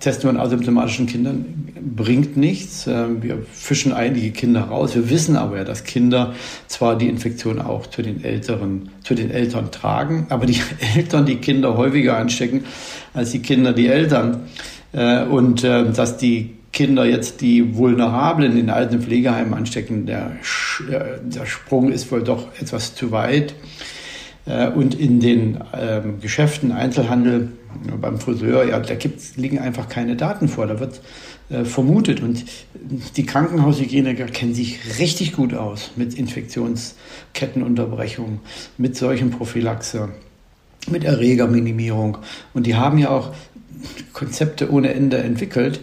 Testen 0.00 0.30
von 0.30 0.40
asymptomatischen 0.40 1.06
Kindern 1.06 1.71
bringt 1.84 2.36
nichts. 2.36 2.86
Wir 2.86 3.42
fischen 3.52 3.92
einige 3.92 4.30
Kinder 4.30 4.62
raus. 4.62 4.94
Wir 4.94 5.10
wissen 5.10 5.36
aber 5.36 5.58
ja, 5.58 5.64
dass 5.64 5.84
Kinder 5.84 6.34
zwar 6.66 6.96
die 6.96 7.08
Infektion 7.08 7.60
auch 7.60 7.86
zu 7.86 8.02
den 8.02 8.24
Älteren, 8.24 8.90
zu 9.02 9.14
den 9.14 9.30
Eltern 9.30 9.70
tragen, 9.70 10.26
aber 10.30 10.46
die 10.46 10.60
Eltern 10.96 11.26
die 11.26 11.36
Kinder 11.36 11.76
häufiger 11.76 12.16
anstecken 12.16 12.64
als 13.14 13.32
die 13.32 13.40
Kinder 13.40 13.72
die 13.72 13.88
Eltern. 13.88 14.48
Und 15.30 15.64
dass 15.64 16.18
die 16.18 16.50
Kinder 16.72 17.04
jetzt 17.04 17.42
die 17.42 17.76
Vulnerablen 17.76 18.56
in 18.56 18.70
alten 18.70 19.02
Pflegeheimen 19.02 19.52
anstecken, 19.54 20.06
der, 20.06 20.32
äh, 20.90 21.18
der 21.22 21.46
Sprung 21.46 21.92
ist 21.92 22.10
wohl 22.10 22.24
doch 22.24 22.48
etwas 22.58 22.94
zu 22.94 23.12
weit. 23.12 23.54
Äh, 24.46 24.68
und 24.68 24.94
in 24.94 25.20
den 25.20 25.58
ähm, 25.78 26.20
Geschäften, 26.20 26.72
Einzelhandel, 26.72 27.52
beim 28.00 28.18
Friseur, 28.18 28.66
ja, 28.68 28.80
da 28.80 28.94
gibt's, 28.94 29.36
liegen 29.36 29.58
einfach 29.58 29.88
keine 29.88 30.16
Daten 30.16 30.48
vor. 30.48 30.66
Da 30.66 30.80
wird 30.80 31.00
äh, 31.50 31.64
vermutet. 31.64 32.20
Und 32.20 32.44
die 33.16 33.26
Krankenhaushygieniker 33.26 34.26
kennen 34.26 34.54
sich 34.54 34.78
richtig 34.98 35.32
gut 35.32 35.54
aus 35.54 35.90
mit 35.96 36.14
Infektionskettenunterbrechung, 36.14 38.40
mit 38.78 38.96
solchen 38.96 39.30
Prophylaxe, 39.30 40.10
mit 40.90 41.04
Erregerminimierung. 41.04 42.18
Und 42.54 42.66
die 42.66 42.76
haben 42.76 42.98
ja 42.98 43.10
auch 43.10 43.32
Konzepte 44.12 44.70
ohne 44.70 44.94
Ende 44.94 45.18
entwickelt. 45.18 45.80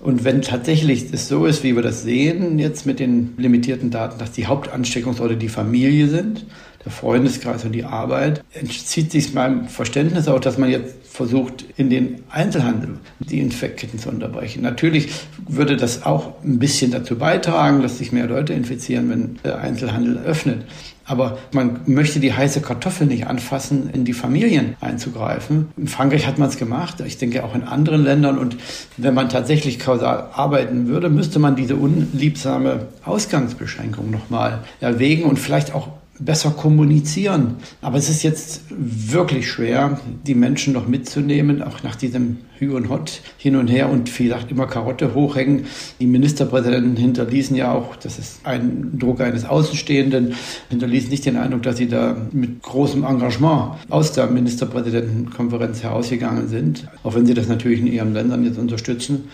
Und 0.00 0.24
wenn 0.24 0.40
tatsächlich 0.40 1.12
es 1.12 1.28
so 1.28 1.44
ist, 1.44 1.62
wie 1.62 1.76
wir 1.76 1.82
das 1.82 2.02
sehen, 2.02 2.58
jetzt 2.58 2.86
mit 2.86 3.00
den 3.00 3.34
limitierten 3.36 3.90
Daten, 3.90 4.18
dass 4.18 4.32
die 4.32 4.46
Hauptansteckungsorte 4.46 5.36
die 5.36 5.50
Familie 5.50 6.08
sind, 6.08 6.46
der 6.84 6.92
Freundeskreis 6.92 7.64
und 7.64 7.72
die 7.72 7.84
Arbeit, 7.84 8.42
entzieht 8.52 9.12
sich 9.12 9.34
meinem 9.34 9.68
Verständnis 9.68 10.28
auch, 10.28 10.40
dass 10.40 10.58
man 10.58 10.70
jetzt 10.70 10.94
versucht, 11.10 11.64
in 11.76 11.90
den 11.90 12.22
Einzelhandel 12.30 12.90
die 13.18 13.40
Infektketten 13.40 13.98
zu 13.98 14.08
unterbrechen. 14.08 14.62
Natürlich 14.62 15.08
würde 15.46 15.76
das 15.76 16.04
auch 16.04 16.42
ein 16.42 16.58
bisschen 16.58 16.90
dazu 16.92 17.18
beitragen, 17.18 17.82
dass 17.82 17.98
sich 17.98 18.12
mehr 18.12 18.26
Leute 18.26 18.54
infizieren, 18.54 19.10
wenn 19.10 19.38
der 19.44 19.58
Einzelhandel 19.58 20.18
öffnet. 20.18 20.64
Aber 21.04 21.38
man 21.52 21.80
möchte 21.86 22.20
die 22.20 22.32
heiße 22.32 22.60
Kartoffel 22.60 23.08
nicht 23.08 23.26
anfassen, 23.26 23.90
in 23.92 24.04
die 24.04 24.12
Familien 24.12 24.76
einzugreifen. 24.80 25.66
In 25.76 25.88
Frankreich 25.88 26.28
hat 26.28 26.38
man 26.38 26.48
es 26.48 26.56
gemacht, 26.56 27.02
ich 27.04 27.18
denke 27.18 27.42
auch 27.42 27.56
in 27.56 27.64
anderen 27.64 28.04
Ländern. 28.04 28.38
Und 28.38 28.56
wenn 28.96 29.12
man 29.12 29.28
tatsächlich 29.28 29.80
kausal 29.80 30.28
arbeiten 30.32 30.86
würde, 30.86 31.10
müsste 31.10 31.40
man 31.40 31.56
diese 31.56 31.74
unliebsame 31.74 32.86
Ausgangsbeschränkung 33.04 34.12
nochmal 34.12 34.60
erwägen 34.80 35.24
und 35.24 35.40
vielleicht 35.40 35.74
auch 35.74 35.88
besser 36.20 36.50
kommunizieren. 36.50 37.56
Aber 37.80 37.98
es 37.98 38.08
ist 38.08 38.22
jetzt 38.22 38.62
wirklich 38.70 39.48
schwer, 39.48 40.00
die 40.26 40.34
Menschen 40.34 40.72
noch 40.72 40.86
mitzunehmen, 40.86 41.62
auch 41.62 41.82
nach 41.82 41.96
diesem 41.96 42.38
Hü 42.58 42.74
und 42.74 42.90
Hot 42.90 43.22
hin 43.38 43.56
und 43.56 43.68
her 43.68 43.88
und 43.88 44.18
wie 44.18 44.24
gesagt 44.24 44.50
immer 44.50 44.66
Karotte 44.66 45.14
hochhängen. 45.14 45.64
Die 45.98 46.06
Ministerpräsidenten 46.06 46.96
hinterließen 46.96 47.56
ja 47.56 47.72
auch, 47.72 47.96
das 47.96 48.18
ist 48.18 48.44
ein 48.44 48.98
Druck 48.98 49.20
eines 49.22 49.46
Außenstehenden, 49.46 50.34
hinterließen 50.68 51.10
nicht 51.10 51.24
den 51.24 51.38
Eindruck, 51.38 51.62
dass 51.62 51.78
sie 51.78 51.88
da 51.88 52.16
mit 52.32 52.62
großem 52.62 53.02
Engagement 53.02 53.76
aus 53.88 54.12
der 54.12 54.26
Ministerpräsidentenkonferenz 54.26 55.82
herausgegangen 55.82 56.48
sind, 56.48 56.86
auch 57.02 57.14
wenn 57.14 57.24
sie 57.24 57.34
das 57.34 57.48
natürlich 57.48 57.80
in 57.80 57.86
ihren 57.86 58.12
Ländern 58.12 58.44
jetzt 58.44 58.58
unterstützen. 58.58 59.30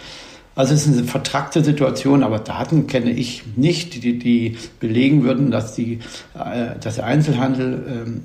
Also 0.57 0.73
es 0.73 0.87
ist 0.87 0.97
eine 0.97 1.07
vertrackte 1.07 1.63
Situation, 1.63 2.23
aber 2.23 2.39
Daten 2.39 2.87
kenne 2.87 3.11
ich 3.11 3.43
nicht, 3.57 4.03
die, 4.03 4.19
die 4.19 4.57
belegen 4.81 5.23
würden, 5.23 5.51
dass, 5.51 5.75
die, 5.75 5.99
äh, 6.35 6.79
dass 6.81 6.95
der 6.97 7.05
Einzelhandel 7.05 7.85
ähm, 7.87 8.23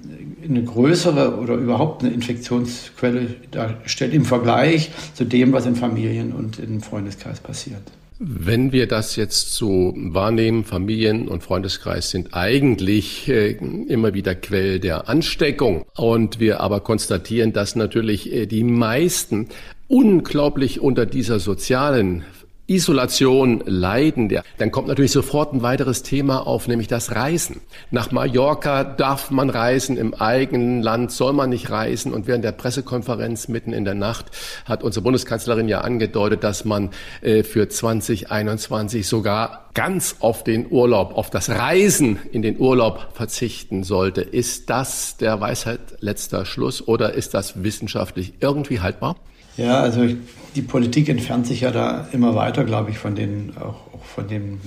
eine 0.48 0.64
größere 0.64 1.38
oder 1.38 1.56
überhaupt 1.56 2.04
eine 2.04 2.14
Infektionsquelle 2.14 3.36
darstellt 3.52 4.14
im 4.14 4.24
Vergleich 4.24 4.92
zu 5.14 5.26
dem, 5.26 5.52
was 5.52 5.66
in 5.66 5.76
Familien 5.76 6.32
und 6.32 6.58
im 6.58 6.82
Freundeskreis 6.82 7.42
passiert. 7.42 7.82
Wenn 8.24 8.72
wir 8.72 8.88
das 8.88 9.16
jetzt 9.18 9.56
so 9.56 9.94
wahrnehmen, 9.98 10.64
Familien 10.64 11.28
und 11.28 11.44
Freundeskreis 11.44 12.12
sind 12.12 12.34
eigentlich 12.34 13.28
äh, 13.28 13.58
immer 13.88 14.14
wieder 14.14 14.36
Quell 14.36 14.80
der 14.80 15.10
Ansteckung 15.10 15.86
und 15.98 16.40
wir 16.40 16.62
aber 16.62 16.80
konstatieren, 16.80 17.52
dass 17.52 17.76
natürlich 17.76 18.32
äh, 18.32 18.46
die 18.46 18.64
meisten 18.64 19.48
unglaublich 19.92 20.80
unter 20.80 21.06
dieser 21.06 21.40
sozialen 21.40 22.24
Isolation 22.68 23.62
leiden, 23.66 24.30
der, 24.30 24.44
dann 24.58 24.72
kommt 24.72 24.88
natürlich 24.88 25.12
sofort 25.12 25.54
ein 25.54 25.62
weiteres 25.62 26.04
Thema 26.04 26.48
auf, 26.48 26.70
nämlich 26.70 26.88
das 26.88 27.14
Reisen. 27.14 27.60
Nach 27.90 28.12
Mallorca 28.12 28.86
darf 28.86 29.30
man 29.30 29.50
reisen, 29.50 29.98
im 29.98 30.14
eigenen 30.14 30.82
Land 30.82 31.12
soll 31.12 31.34
man 31.34 31.50
nicht 31.50 31.70
reisen. 31.70 32.14
Und 32.14 32.28
während 32.28 32.46
der 32.46 32.54
Pressekonferenz 32.54 33.50
mitten 33.50 33.74
in 33.74 33.84
der 33.84 33.96
Nacht 33.96 34.28
hat 34.64 34.84
unsere 34.84 35.04
Bundeskanzlerin 35.04 35.68
ja 35.68 35.82
angedeutet, 35.82 36.46
dass 36.46 36.64
man 36.64 36.92
äh, 37.22 37.44
für 37.44 37.68
2021 37.68 39.06
sogar 39.06 39.70
ganz 39.74 40.18
auf 40.20 40.46
den 40.46 40.68
Urlaub, 40.70 41.18
auf 41.18 41.30
das 41.30 41.50
Reisen 41.50 42.20
in 42.32 42.42
den 42.42 42.58
Urlaub 42.58 43.10
verzichten 43.14 43.84
sollte. 43.84 44.22
Ist 44.22 44.70
das 44.70 45.18
der 45.18 45.42
Weisheit 45.42 45.80
letzter 46.00 46.46
Schluss 46.46 46.88
oder 46.88 47.14
ist 47.14 47.34
das 47.34 47.64
wissenschaftlich 47.64 48.36
irgendwie 48.40 48.80
haltbar? 48.80 49.18
Ja, 49.58 49.80
also 49.82 50.08
die 50.56 50.62
Politik 50.62 51.10
entfernt 51.10 51.48
sich 51.48 51.62
ja 51.62 51.72
da 51.72 52.08
immer 52.12 52.36
weiter, 52.36 52.64
glaube 52.64 52.92
ich, 52.92 52.98
von 52.98 53.16
den, 53.16 53.54
auch, 53.58 53.94
auch 53.94 54.04
von 54.04 54.28
den 54.28 54.60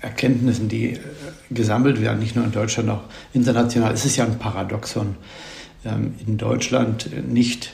Erkenntnissen, 0.00 0.68
die 0.68 0.92
äh, 0.92 0.98
gesammelt 1.50 2.00
werden, 2.00 2.18
nicht 2.18 2.36
nur 2.36 2.44
in 2.44 2.52
Deutschland, 2.52 2.90
auch 2.90 3.02
international. 3.32 3.92
Es 3.92 4.04
ist 4.04 4.16
ja 4.16 4.24
ein 4.24 4.38
Paradoxon, 4.38 5.16
ähm, 5.84 6.14
in 6.26 6.36
Deutschland 6.36 7.10
nicht 7.28 7.72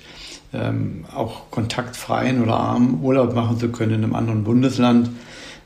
ähm, 0.53 1.05
auch 1.15 1.51
kontaktfreien 1.51 2.43
oder 2.43 2.55
armen 2.55 3.01
Urlaub 3.03 3.35
machen 3.35 3.59
zu 3.59 3.69
können 3.69 3.95
in 3.95 4.05
einem 4.05 4.15
anderen 4.15 4.45
Bundesland. 4.45 5.11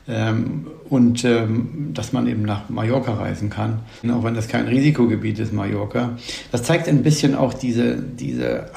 ähm, 0.07 0.67
und 0.89 1.23
ähm, 1.23 1.91
dass 1.93 2.11
man 2.11 2.27
eben 2.27 2.41
nach 2.41 2.67
Mallorca 2.67 3.13
reisen 3.13 3.49
kann, 3.49 3.79
auch 4.11 4.25
wenn 4.25 4.33
das 4.33 4.49
kein 4.49 4.67
Risikogebiet 4.67 5.39
ist, 5.39 5.53
Mallorca. 5.53 6.17
Das 6.51 6.63
zeigt 6.63 6.89
ein 6.89 7.01
bisschen 7.01 7.33
auch 7.33 7.53
diese, 7.53 7.95
diese 7.95 8.75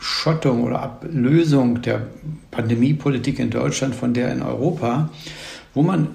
Abschottung 0.00 0.64
oder 0.64 0.80
Ablösung 0.80 1.82
der 1.82 2.06
Pandemiepolitik 2.50 3.38
in 3.38 3.50
Deutschland 3.50 3.94
von 3.94 4.14
der 4.14 4.32
in 4.32 4.40
Europa 4.40 5.10
wo 5.72 5.82
man 5.82 6.08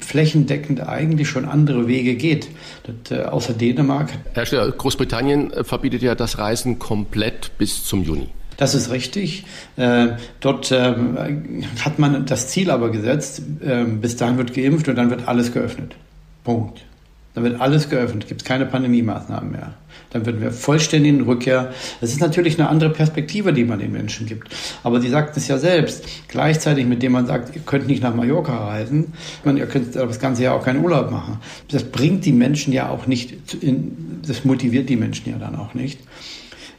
flächendeckend 0.00 0.80
eigentlich 0.80 1.28
schon 1.28 1.44
andere 1.44 1.86
Wege 1.86 2.16
geht. 2.16 2.48
Das, 2.82 3.16
äh, 3.16 3.22
außer 3.22 3.52
Dänemark. 3.52 4.10
Herr 4.34 4.44
Stiller, 4.44 4.72
Großbritannien 4.72 5.52
äh, 5.52 5.62
verbietet 5.62 6.02
ja 6.02 6.16
das 6.16 6.38
Reisen 6.38 6.80
komplett 6.80 7.56
bis 7.58 7.84
zum 7.84 8.02
Juni. 8.02 8.26
Das 8.56 8.74
ist 8.74 8.90
richtig. 8.90 9.44
Äh, 9.76 10.08
dort 10.40 10.72
äh, 10.72 10.96
hat 11.84 12.00
man 12.00 12.26
das 12.26 12.48
Ziel 12.48 12.72
aber 12.72 12.90
gesetzt, 12.90 13.42
äh, 13.64 13.84
bis 13.84 14.16
dahin 14.16 14.36
wird 14.36 14.52
geimpft 14.52 14.88
und 14.88 14.96
dann 14.96 15.10
wird 15.10 15.28
alles 15.28 15.52
geöffnet. 15.52 15.94
Punkt. 16.42 16.82
Dann 17.34 17.44
wird 17.44 17.60
alles 17.60 17.88
geöffnet, 17.88 18.28
gibt 18.28 18.42
es 18.42 18.46
keine 18.46 18.66
Pandemie-Maßnahmen 18.66 19.50
mehr. 19.50 19.74
Dann 20.10 20.26
würden 20.26 20.42
wir 20.42 20.50
vollständig 20.50 21.12
in 21.12 21.22
Rückkehr. 21.22 21.72
Das 22.02 22.10
ist 22.10 22.20
natürlich 22.20 22.58
eine 22.58 22.68
andere 22.68 22.90
Perspektive, 22.90 23.54
die 23.54 23.64
man 23.64 23.78
den 23.78 23.92
Menschen 23.92 24.26
gibt. 24.26 24.48
Aber 24.82 25.00
Sie 25.00 25.08
sagten 25.08 25.38
es 25.38 25.48
ja 25.48 25.56
selbst. 25.56 26.04
Gleichzeitig, 26.28 26.86
mit 26.86 27.02
dem 27.02 27.12
man 27.12 27.26
sagt, 27.26 27.54
ihr 27.56 27.62
könnt 27.62 27.86
nicht 27.86 28.02
nach 28.02 28.14
Mallorca 28.14 28.68
reisen, 28.68 29.14
man, 29.44 29.56
ihr 29.56 29.66
könnt 29.66 29.96
das 29.96 30.18
ganze 30.20 30.42
Jahr 30.42 30.56
auch 30.56 30.64
keinen 30.64 30.84
Urlaub 30.84 31.10
machen. 31.10 31.38
Das 31.70 31.84
bringt 31.84 32.26
die 32.26 32.32
Menschen 32.32 32.74
ja 32.74 32.90
auch 32.90 33.06
nicht, 33.06 33.54
in, 33.62 34.20
das 34.26 34.44
motiviert 34.44 34.90
die 34.90 34.96
Menschen 34.96 35.30
ja 35.30 35.38
dann 35.38 35.56
auch 35.56 35.72
nicht. 35.72 36.00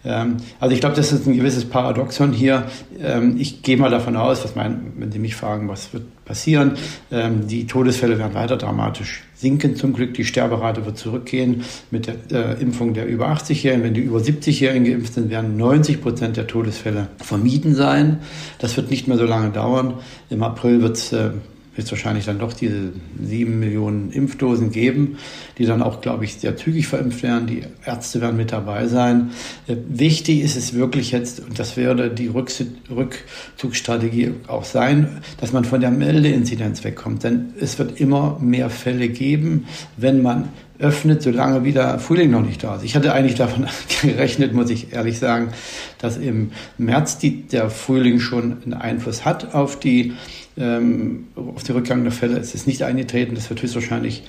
Ähm, 0.05 0.37
also 0.59 0.73
ich 0.73 0.81
glaube, 0.81 0.95
das 0.95 1.11
ist 1.11 1.25
ein 1.25 1.35
gewisses 1.35 1.65
Paradoxon 1.65 2.31
hier. 2.31 2.67
Ähm, 3.01 3.37
ich 3.39 3.63
gehe 3.63 3.77
mal 3.77 3.89
davon 3.89 4.15
aus, 4.15 4.43
was 4.43 4.55
mein, 4.55 4.93
wenn 4.97 5.11
Sie 5.11 5.19
mich 5.19 5.35
fragen, 5.35 5.67
was 5.67 5.93
wird 5.93 6.03
passieren, 6.25 6.73
ähm, 7.11 7.47
die 7.47 7.67
Todesfälle 7.67 8.17
werden 8.17 8.33
weiter 8.33 8.57
dramatisch 8.57 9.23
sinken 9.35 9.75
zum 9.75 9.93
Glück. 9.93 10.13
Die 10.13 10.23
Sterberate 10.23 10.85
wird 10.85 10.97
zurückgehen 10.97 11.63
mit 11.91 12.07
der 12.07 12.15
äh, 12.31 12.61
Impfung 12.61 12.93
der 12.93 13.07
über 13.07 13.27
80-Jährigen. 13.29 13.83
Wenn 13.83 13.93
die 13.93 14.01
über 14.01 14.19
70-Jährigen 14.19 14.85
geimpft 14.85 15.13
sind, 15.13 15.29
werden 15.29 15.57
90 15.57 16.01
Prozent 16.01 16.37
der 16.37 16.47
Todesfälle 16.47 17.07
vermieden 17.17 17.75
sein. 17.75 18.19
Das 18.59 18.77
wird 18.77 18.89
nicht 18.89 19.07
mehr 19.07 19.17
so 19.17 19.25
lange 19.25 19.51
dauern. 19.51 19.95
Im 20.29 20.43
April 20.43 20.81
wird 20.81 20.97
es 20.97 21.11
äh, 21.11 21.31
wird 21.75 21.85
es 21.85 21.91
wahrscheinlich 21.91 22.25
dann 22.25 22.39
doch 22.39 22.53
diese 22.53 22.93
sieben 23.21 23.59
Millionen 23.59 24.11
Impfdosen 24.11 24.71
geben, 24.71 25.17
die 25.57 25.65
dann 25.65 25.81
auch, 25.81 26.01
glaube 26.01 26.25
ich, 26.25 26.35
sehr 26.35 26.55
zügig 26.55 26.87
verimpft 26.87 27.23
werden. 27.23 27.47
Die 27.47 27.63
Ärzte 27.85 28.21
werden 28.21 28.37
mit 28.37 28.51
dabei 28.51 28.87
sein. 28.87 29.31
Äh, 29.67 29.77
wichtig 29.87 30.41
ist 30.41 30.55
es 30.55 30.73
wirklich 30.73 31.11
jetzt, 31.11 31.39
und 31.39 31.57
das 31.57 31.75
werde 31.75 32.11
die 32.11 32.27
Rückzugsstrategie 32.27 34.33
auch 34.47 34.65
sein, 34.65 35.21
dass 35.39 35.51
man 35.51 35.65
von 35.65 35.81
der 35.81 35.91
Meldeinzidenz 35.91 36.83
wegkommt. 36.83 37.23
Denn 37.23 37.53
es 37.59 37.79
wird 37.79 37.99
immer 37.99 38.37
mehr 38.39 38.69
Fälle 38.69 39.09
geben, 39.09 39.65
wenn 39.97 40.21
man 40.21 40.49
öffnet, 40.79 41.21
solange 41.21 41.63
wieder 41.63 41.99
Frühling 41.99 42.31
noch 42.31 42.41
nicht 42.41 42.63
da 42.63 42.75
ist. 42.75 42.83
Ich 42.83 42.95
hatte 42.95 43.13
eigentlich 43.13 43.35
davon 43.35 43.67
gerechnet, 44.01 44.53
muss 44.53 44.69
ich 44.69 44.93
ehrlich 44.93 45.19
sagen, 45.19 45.49
dass 45.99 46.17
im 46.17 46.51
März 46.77 47.17
die, 47.17 47.43
der 47.43 47.69
Frühling 47.69 48.19
schon 48.19 48.57
einen 48.63 48.73
Einfluss 48.73 49.25
hat 49.25 49.53
auf 49.53 49.79
die 49.79 50.13
ähm, 50.55 51.27
auf 51.35 51.63
den 51.63 51.75
Rückgang 51.75 52.03
der 52.03 52.11
Fälle 52.11 52.37
ist 52.37 52.53
es 52.53 52.67
nicht 52.67 52.83
eingetreten. 52.83 53.35
Das 53.35 53.49
wird 53.49 53.61
höchstwahrscheinlich 53.61 54.23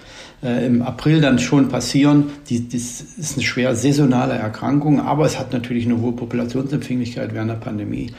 äh, 0.45 0.67
im 0.67 0.83
April 0.83 1.21
dann 1.21 1.39
schon 1.39 1.69
passieren. 1.69 2.27
Die, 2.49 2.69
das 2.69 3.01
ist 3.19 3.35
eine 3.35 3.43
schwer 3.45 3.75
saisonale 3.75 4.35
Erkrankung, 4.35 5.01
aber 5.01 5.25
es 5.25 5.39
hat 5.39 5.53
natürlich 5.53 5.87
eine 5.87 6.01
hohe 6.01 6.13
Populationsempfänglichkeit 6.13 7.35
während 7.35 7.51
der 7.51 7.57
Pandemie. 7.57 8.13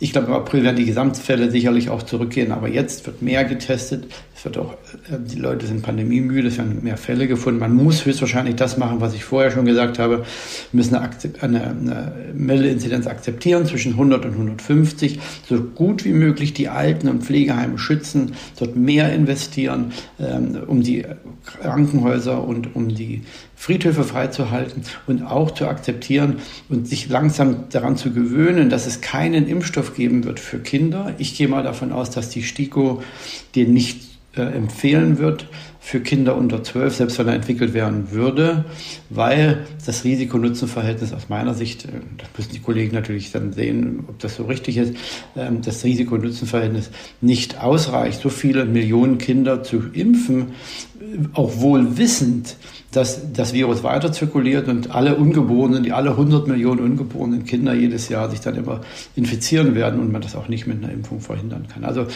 Ich 0.00 0.12
glaube, 0.12 0.28
im 0.28 0.32
April 0.32 0.64
werden 0.64 0.76
die 0.76 0.86
Gesamtfälle 0.86 1.50
sicherlich 1.50 1.90
auch 1.90 2.02
zurückgehen, 2.02 2.50
aber 2.50 2.68
jetzt 2.68 3.06
wird 3.06 3.20
mehr 3.20 3.44
getestet. 3.44 4.06
Es 4.34 4.44
wird 4.44 4.58
auch, 4.58 4.72
äh, 4.72 5.18
die 5.18 5.38
Leute 5.38 5.66
sind 5.66 5.82
pandemiemüde, 5.82 6.48
es 6.48 6.56
werden 6.56 6.82
mehr 6.82 6.96
Fälle 6.96 7.28
gefunden. 7.28 7.60
Man 7.60 7.74
muss 7.74 8.06
höchstwahrscheinlich 8.06 8.56
das 8.56 8.78
machen, 8.78 9.00
was 9.00 9.14
ich 9.14 9.24
vorher 9.24 9.50
schon 9.50 9.66
gesagt 9.66 9.98
habe. 9.98 10.18
Wir 10.18 10.24
müssen 10.72 10.94
eine, 10.94 11.10
eine, 11.40 11.62
eine 11.62 12.12
Meldeinzidenz 12.34 13.06
akzeptieren 13.06 13.66
zwischen 13.66 13.92
100 13.92 14.24
und 14.24 14.32
150, 14.32 15.20
so 15.48 15.60
gut 15.60 16.04
wie 16.04 16.12
möglich 16.12 16.54
die 16.54 16.68
Alten 16.68 17.08
und 17.08 17.22
Pflegeheime 17.22 17.78
schützen, 17.78 18.32
dort 18.58 18.76
mehr 18.76 19.12
investieren, 19.12 19.92
ähm, 20.18 20.58
um 20.66 20.82
die 20.82 21.04
Krankenhäuser 21.66 22.46
und 22.46 22.76
um 22.76 22.94
die 22.94 23.22
Friedhöfe 23.56 24.04
freizuhalten 24.04 24.84
und 25.08 25.22
auch 25.22 25.50
zu 25.50 25.66
akzeptieren 25.66 26.36
und 26.68 26.86
sich 26.86 27.08
langsam 27.08 27.68
daran 27.70 27.96
zu 27.96 28.12
gewöhnen, 28.12 28.70
dass 28.70 28.86
es 28.86 29.00
keinen 29.00 29.48
Impfstoff 29.48 29.96
geben 29.96 30.24
wird 30.24 30.38
für 30.38 30.60
Kinder. 30.60 31.14
Ich 31.18 31.36
gehe 31.36 31.48
mal 31.48 31.64
davon 31.64 31.90
aus, 31.90 32.10
dass 32.10 32.28
die 32.28 32.44
STIKO 32.44 33.02
den 33.56 33.72
nicht 33.72 34.15
äh, 34.36 34.42
empfehlen 34.42 35.18
wird 35.18 35.48
für 35.80 36.00
Kinder 36.00 36.36
unter 36.36 36.64
12, 36.64 36.96
selbst 36.96 37.18
wenn 37.18 37.28
er 37.28 37.34
entwickelt 37.34 37.72
werden 37.72 38.10
würde, 38.10 38.64
weil 39.08 39.66
das 39.84 40.02
Risiko-Nutzen-Verhältnis 40.02 41.12
aus 41.12 41.28
meiner 41.28 41.54
Sicht, 41.54 41.84
äh, 41.84 41.88
das 42.18 42.28
müssen 42.36 42.52
die 42.52 42.60
Kollegen 42.60 42.94
natürlich 42.94 43.30
dann 43.30 43.52
sehen, 43.52 44.04
ob 44.08 44.18
das 44.18 44.36
so 44.36 44.44
richtig 44.44 44.78
ist, 44.78 44.94
ähm, 45.36 45.62
das 45.62 45.84
Risiko-Nutzen-Verhältnis 45.84 46.90
nicht 47.20 47.62
ausreicht, 47.62 48.20
so 48.20 48.28
viele 48.28 48.64
Millionen 48.64 49.18
Kinder 49.18 49.62
zu 49.62 49.82
impfen, 49.92 50.52
auch 51.34 51.60
wohl 51.60 51.98
wissend, 51.98 52.56
dass 52.96 53.32
das 53.32 53.52
Virus 53.52 53.82
weiter 53.82 54.10
zirkuliert 54.10 54.68
und 54.68 54.90
alle 54.90 55.16
Ungeborenen, 55.16 55.82
die 55.82 55.92
alle 55.92 56.10
100 56.10 56.46
Millionen 56.46 56.80
ungeborenen 56.80 57.44
Kinder 57.44 57.74
jedes 57.74 58.08
Jahr 58.08 58.30
sich 58.30 58.40
dann 58.40 58.56
immer 58.56 58.80
infizieren 59.14 59.74
werden 59.74 60.00
und 60.00 60.10
man 60.10 60.22
das 60.22 60.34
auch 60.34 60.48
nicht 60.48 60.66
mit 60.66 60.82
einer 60.82 60.92
Impfung 60.92 61.20
verhindern 61.20 61.66
kann. 61.72 61.84
Also 61.84 62.06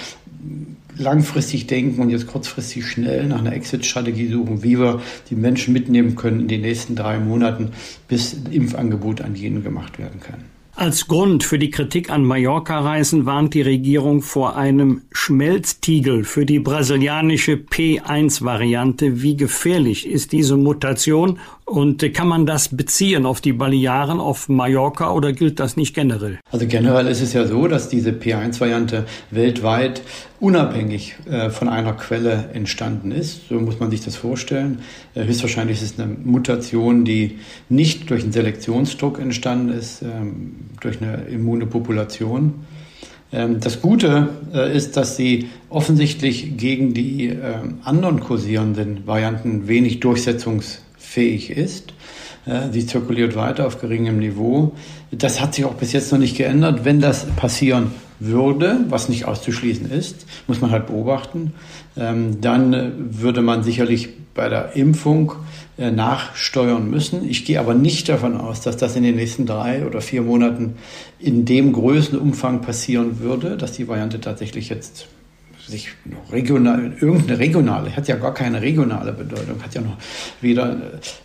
langfristig 0.96 1.66
denken 1.66 2.00
und 2.00 2.11
jetzt 2.11 2.26
kurzfristig 2.26 2.87
schnell 2.87 3.26
nach 3.26 3.40
einer 3.40 3.53
Exit-Strategie 3.53 4.29
suchen, 4.29 4.62
wie 4.62 4.79
wir 4.79 5.00
die 5.31 5.37
Menschen 5.37 5.72
mitnehmen 5.72 6.16
können 6.16 6.40
in 6.40 6.48
den 6.48 6.61
nächsten 6.61 6.94
drei 6.94 7.18
Monaten, 7.18 7.70
bis 8.09 8.37
Impfangebot 8.50 9.20
an 9.20 9.35
jeden 9.35 9.62
gemacht 9.62 9.98
werden 9.98 10.20
kann. 10.20 10.44
Als 10.81 11.09
Grund 11.09 11.44
für 11.44 11.59
die 11.59 11.70
Kritik 11.70 12.11
an 12.11 12.24
Mallorca-Reisen 12.24 13.26
warnt 13.26 13.53
die 13.53 13.61
Regierung 13.61 14.22
vor 14.22 14.57
einem 14.57 15.03
Schmelztiegel 15.12 16.24
für 16.24 16.46
die 16.46 16.59
brasilianische 16.59 17.55
P1-Variante. 17.55 19.20
Wie 19.20 19.37
gefährlich 19.37 20.07
ist 20.07 20.33
diese 20.33 20.57
Mutation 20.57 21.38
und 21.70 22.12
kann 22.14 22.26
man 22.26 22.46
das 22.46 22.76
beziehen 22.76 23.26
auf 23.26 23.40
die 23.40 23.52
Balearen, 23.52 24.18
auf 24.18 24.48
Mallorca 24.48 25.12
oder 25.12 25.33
gilt 25.33 25.61
das 25.61 25.76
nicht 25.76 25.94
generell? 25.94 26.40
Also 26.50 26.66
generell 26.66 27.06
ist 27.06 27.20
es 27.20 27.33
ja 27.33 27.46
so, 27.46 27.68
dass 27.68 27.88
diese 27.88 28.11
P1-Variante 28.11 29.06
weltweit 29.30 30.02
unabhängig 30.40 31.14
äh, 31.30 31.48
von 31.50 31.68
einer 31.68 31.92
Quelle 31.92 32.50
entstanden 32.54 33.12
ist. 33.12 33.48
So 33.48 33.54
muss 33.54 33.78
man 33.78 33.90
sich 33.90 34.00
das 34.00 34.16
vorstellen. 34.16 34.80
Äh, 35.14 35.26
höchstwahrscheinlich 35.26 35.80
ist 35.80 35.94
es 35.94 36.00
eine 36.00 36.12
Mutation, 36.12 37.04
die 37.04 37.38
nicht 37.68 38.11
durch 38.11 38.24
einen 38.24 38.33
Selektionsdruck 38.33 39.20
entstanden 39.20 39.68
ist, 39.68 40.02
ähm, 40.02 40.56
durch 40.80 41.00
eine 41.00 41.22
immune 41.26 41.66
Population. 41.66 42.54
Ähm, 43.33 43.61
das 43.61 43.80
Gute 43.80 44.30
äh, 44.52 44.76
ist, 44.76 44.96
dass 44.96 45.16
sie 45.16 45.48
offensichtlich 45.68 46.56
gegen 46.56 46.94
die 46.94 47.28
ähm, 47.28 47.78
anderen 47.85 48.18
kursierenden 48.18 49.06
Varianten 49.06 49.68
wenig 49.68 50.00
durchsetzungs 50.00 50.83
fähig 51.10 51.50
ist. 51.50 51.92
Sie 52.72 52.86
zirkuliert 52.86 53.36
weiter 53.36 53.66
auf 53.66 53.80
geringem 53.80 54.18
Niveau. 54.18 54.72
Das 55.10 55.40
hat 55.40 55.54
sich 55.54 55.64
auch 55.64 55.74
bis 55.74 55.92
jetzt 55.92 56.10
noch 56.10 56.18
nicht 56.18 56.36
geändert. 56.36 56.84
Wenn 56.84 57.00
das 57.00 57.26
passieren 57.36 57.92
würde, 58.20 58.84
was 58.88 59.08
nicht 59.08 59.24
auszuschließen 59.24 59.90
ist, 59.90 60.26
muss 60.46 60.60
man 60.60 60.70
halt 60.70 60.86
beobachten, 60.86 61.54
ähm, 61.96 62.40
dann 62.40 62.92
würde 63.20 63.42
man 63.42 63.62
sicherlich 63.64 64.10
bei 64.34 64.48
der 64.48 64.76
Impfung 64.76 65.32
äh, 65.78 65.90
nachsteuern 65.90 66.88
müssen. 66.88 67.28
Ich 67.28 67.44
gehe 67.44 67.58
aber 67.58 67.74
nicht 67.74 68.08
davon 68.08 68.36
aus, 68.36 68.60
dass 68.60 68.76
das 68.76 68.94
in 68.94 69.02
den 69.02 69.16
nächsten 69.16 69.46
drei 69.46 69.86
oder 69.86 70.00
vier 70.00 70.22
Monaten 70.22 70.74
in 71.18 71.46
dem 71.46 71.72
Größenumfang 71.72 72.60
passieren 72.60 73.20
würde, 73.20 73.56
dass 73.56 73.72
die 73.72 73.88
Variante 73.88 74.20
tatsächlich 74.20 74.68
jetzt 74.68 75.08
sich 75.70 75.90
regional, 76.30 76.92
irgendeine 77.00 77.38
regionale, 77.38 77.96
hat 77.96 78.09
ja 78.09 78.16
gar 78.16 78.35
keine 78.35 78.61
regionale 78.61 79.12
Bedeutung, 79.12 79.62
hat 79.62 79.74
ja 79.74 79.80
noch 79.80 79.96
weder, 80.40 80.76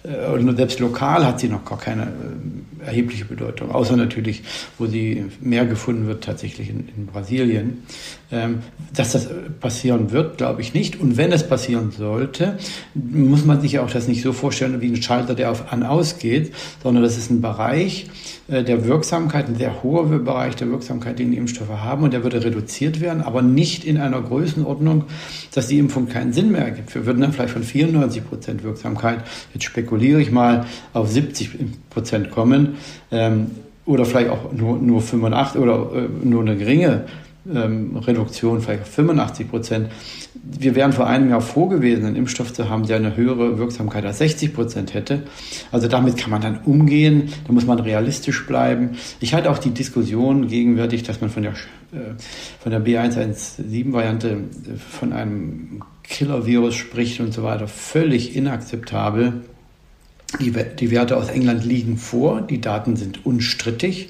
äh, 0.03 0.55
selbst 0.55 0.79
lokal 0.79 1.25
hat 1.25 1.39
sie 1.39 1.49
noch 1.49 1.65
gar 1.65 1.79
keine 1.79 2.03
äh, 2.03 2.85
erhebliche 2.87 3.25
Bedeutung, 3.25 3.71
außer 3.71 3.97
natürlich, 3.97 4.43
wo 4.77 4.85
sie 4.85 5.25
mehr 5.41 5.65
gefunden 5.65 6.07
wird, 6.07 6.23
tatsächlich 6.23 6.69
in, 6.69 6.87
in 6.95 7.05
Brasilien. 7.07 7.83
Ähm, 8.31 8.59
dass 8.95 9.11
das 9.11 9.29
passieren 9.59 10.11
wird, 10.11 10.37
glaube 10.37 10.61
ich 10.61 10.73
nicht. 10.73 10.99
Und 10.99 11.15
wenn 11.15 11.31
es 11.31 11.47
passieren 11.47 11.91
sollte, 11.91 12.57
muss 12.95 13.45
man 13.45 13.61
sich 13.61 13.77
auch 13.77 13.91
das 13.91 14.07
nicht 14.07 14.23
so 14.23 14.33
vorstellen 14.33 14.81
wie 14.81 14.87
ein 14.87 15.01
Schalter, 15.01 15.35
der 15.35 15.51
auf 15.51 15.71
an 15.71 15.83
ausgeht, 15.83 16.51
sondern 16.81 17.03
das 17.03 17.17
ist 17.17 17.29
ein 17.29 17.41
Bereich 17.41 18.07
äh, 18.47 18.63
der 18.63 18.85
Wirksamkeit, 18.85 19.47
ein 19.47 19.55
sehr 19.55 19.83
hoher 19.83 20.09
Bereich 20.09 20.55
der 20.55 20.69
Wirksamkeit, 20.69 21.19
den 21.19 21.31
die 21.31 21.37
Impfstoffe 21.37 21.69
haben, 21.69 22.03
und 22.03 22.13
der 22.13 22.23
würde 22.23 22.43
reduziert 22.43 22.99
werden, 22.99 23.21
aber 23.21 23.43
nicht 23.43 23.85
in 23.85 23.97
einer 23.97 24.21
Größenordnung, 24.35 25.05
dass 25.53 25.67
die 25.67 25.79
Impfung 25.79 26.07
keinen 26.09 26.33
Sinn 26.33 26.51
mehr 26.51 26.65
ergibt. 26.65 26.93
Wir 26.93 27.05
würden 27.05 27.21
dann 27.21 27.31
vielleicht 27.31 27.53
von 27.53 27.63
94 27.63 28.27
Prozent 28.27 28.63
Wirksamkeit, 28.63 29.19
jetzt 29.53 29.63
spekuliere 29.63 30.21
ich 30.21 30.31
mal, 30.31 30.65
auf 30.93 31.09
70 31.09 31.51
Prozent 31.89 32.31
kommen, 32.31 32.75
ähm, 33.11 33.51
oder 33.85 34.05
vielleicht 34.05 34.29
auch 34.29 34.51
nur, 34.51 34.77
nur 34.77 35.01
85 35.01 35.61
oder 35.61 35.91
äh, 35.93 36.25
nur 36.25 36.41
eine 36.41 36.57
geringe 36.57 37.05
ähm, 37.53 37.95
Reduktion, 37.97 38.61
vielleicht 38.61 38.87
85 38.87 39.49
Prozent. 39.49 39.89
Wir 40.43 40.75
wären 40.75 40.93
vor 40.93 41.07
einem 41.07 41.29
Jahr 41.29 41.41
froh 41.41 41.67
gewesen, 41.67 42.05
einen 42.05 42.15
Impfstoff 42.15 42.53
zu 42.53 42.69
haben, 42.69 42.85
der 42.85 42.97
eine 42.97 43.15
höhere 43.15 43.57
Wirksamkeit 43.57 44.05
als 44.05 44.19
60 44.19 44.53
Prozent 44.53 44.93
hätte. 44.93 45.23
Also 45.71 45.87
damit 45.87 46.17
kann 46.17 46.31
man 46.31 46.41
dann 46.41 46.59
umgehen, 46.65 47.29
da 47.45 47.53
muss 47.53 47.65
man 47.65 47.79
realistisch 47.79 48.45
bleiben. 48.45 48.91
Ich 49.19 49.33
halte 49.33 49.49
auch 49.49 49.57
die 49.57 49.71
Diskussion 49.71 50.47
gegenwärtig, 50.47 51.03
dass 51.03 51.21
man 51.21 51.29
von 51.29 51.43
der, 51.43 51.51
äh, 51.51 52.15
von 52.59 52.71
der 52.71 52.83
B117-Variante 52.83 54.29
äh, 54.29 54.37
von 54.77 55.13
einem 55.13 55.81
Killer-Virus 56.03 56.75
spricht 56.75 57.19
und 57.19 57.33
so 57.33 57.43
weiter, 57.43 57.67
völlig 57.67 58.35
inakzeptabel. 58.35 59.41
Die, 60.39 60.51
die, 60.51 60.91
Werte 60.91 61.17
aus 61.17 61.29
England 61.29 61.65
liegen 61.65 61.97
vor, 61.97 62.41
die 62.41 62.59
Daten 62.59 62.95
sind 62.95 63.25
unstrittig. 63.25 64.09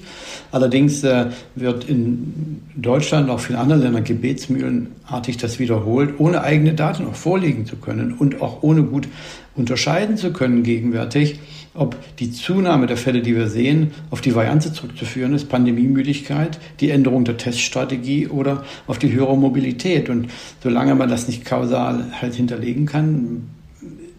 Allerdings 0.50 1.04
äh, 1.04 1.26
wird 1.54 1.88
in 1.88 2.62
Deutschland 2.74 3.28
und 3.28 3.34
auch 3.34 3.40
vielen 3.40 3.58
anderen 3.58 3.82
Ländern 3.82 4.04
gebetsmühlenartig 4.04 5.36
das 5.36 5.58
wiederholt, 5.58 6.14
ohne 6.18 6.42
eigene 6.42 6.74
Daten 6.74 7.06
auch 7.06 7.14
vorlegen 7.14 7.66
zu 7.66 7.76
können 7.76 8.12
und 8.12 8.40
auch 8.40 8.62
ohne 8.62 8.82
gut 8.82 9.08
unterscheiden 9.54 10.16
zu 10.16 10.32
können 10.32 10.62
gegenwärtig, 10.62 11.38
ob 11.74 11.96
die 12.16 12.32
Zunahme 12.32 12.86
der 12.86 12.96
Fälle, 12.96 13.22
die 13.22 13.36
wir 13.36 13.48
sehen, 13.48 13.92
auf 14.10 14.20
die 14.20 14.34
Variante 14.34 14.72
zurückzuführen 14.72 15.34
ist, 15.34 15.48
Pandemiemüdigkeit, 15.48 16.58
die 16.80 16.90
Änderung 16.90 17.24
der 17.24 17.36
Teststrategie 17.36 18.28
oder 18.28 18.64
auf 18.86 18.98
die 18.98 19.12
höhere 19.12 19.36
Mobilität. 19.36 20.08
Und 20.08 20.28
solange 20.62 20.94
man 20.94 21.08
das 21.08 21.28
nicht 21.28 21.44
kausal 21.44 22.06
halt 22.20 22.34
hinterlegen 22.34 22.86
kann, 22.86 23.48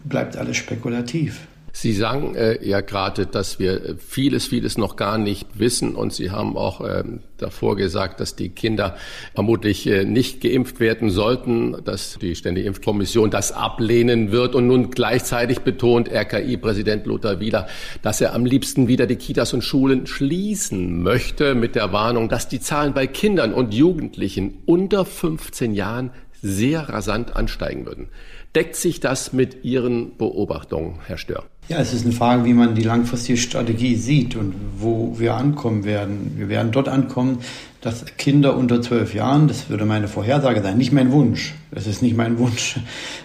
bleibt 0.04 0.36
alles 0.36 0.56
spekulativ. 0.56 1.40
Sie 1.80 1.92
sagen 1.92 2.34
äh, 2.34 2.58
ja 2.66 2.80
gerade, 2.80 3.26
dass 3.26 3.60
wir 3.60 3.94
vieles, 4.04 4.48
vieles 4.48 4.78
noch 4.78 4.96
gar 4.96 5.16
nicht 5.16 5.46
wissen 5.60 5.94
und 5.94 6.12
Sie 6.12 6.32
haben 6.32 6.56
auch 6.56 6.80
äh, 6.80 7.04
davor 7.36 7.76
gesagt, 7.76 8.18
dass 8.18 8.34
die 8.34 8.48
Kinder 8.48 8.96
vermutlich 9.32 9.86
äh, 9.86 10.04
nicht 10.04 10.40
geimpft 10.40 10.80
werden 10.80 11.08
sollten, 11.08 11.76
dass 11.84 12.18
die 12.20 12.34
Ständige 12.34 12.66
Impfkommission 12.66 13.30
das 13.30 13.52
ablehnen 13.52 14.32
wird 14.32 14.56
und 14.56 14.66
nun 14.66 14.90
gleichzeitig 14.90 15.60
betont 15.60 16.10
RKI-Präsident 16.10 17.06
Lothar 17.06 17.38
Wieler, 17.38 17.68
dass 18.02 18.20
er 18.20 18.34
am 18.34 18.44
liebsten 18.44 18.88
wieder 18.88 19.06
die 19.06 19.14
Kitas 19.14 19.54
und 19.54 19.62
Schulen 19.62 20.08
schließen 20.08 21.00
möchte 21.00 21.54
mit 21.54 21.76
der 21.76 21.92
Warnung, 21.92 22.28
dass 22.28 22.48
die 22.48 22.58
Zahlen 22.58 22.92
bei 22.92 23.06
Kindern 23.06 23.54
und 23.54 23.72
Jugendlichen 23.72 24.64
unter 24.66 25.04
15 25.04 25.74
Jahren 25.74 26.10
sehr 26.42 26.88
rasant 26.88 27.36
ansteigen 27.36 27.86
würden. 27.86 28.08
Deckt 28.56 28.74
sich 28.74 28.98
das 28.98 29.32
mit 29.32 29.64
Ihren 29.64 30.16
Beobachtungen, 30.16 30.98
Herr 31.06 31.18
Stör? 31.18 31.44
Ja, 31.68 31.80
es 31.80 31.92
ist 31.92 32.06
eine 32.06 32.14
Frage, 32.14 32.46
wie 32.46 32.54
man 32.54 32.74
die 32.74 32.82
langfristige 32.82 33.36
Strategie 33.36 33.94
sieht 33.94 34.36
und 34.36 34.54
wo 34.78 35.18
wir 35.18 35.34
ankommen 35.34 35.84
werden. 35.84 36.32
Wir 36.38 36.48
werden 36.48 36.72
dort 36.72 36.88
ankommen, 36.88 37.40
dass 37.82 38.06
Kinder 38.16 38.56
unter 38.56 38.80
zwölf 38.80 39.12
Jahren, 39.12 39.48
das 39.48 39.68
würde 39.68 39.84
meine 39.84 40.08
Vorhersage 40.08 40.62
sein, 40.62 40.78
nicht 40.78 40.92
mein 40.92 41.12
Wunsch, 41.12 41.52
das 41.70 41.86
ist 41.86 42.00
nicht 42.00 42.16
mein 42.16 42.38
Wunsch, 42.38 42.78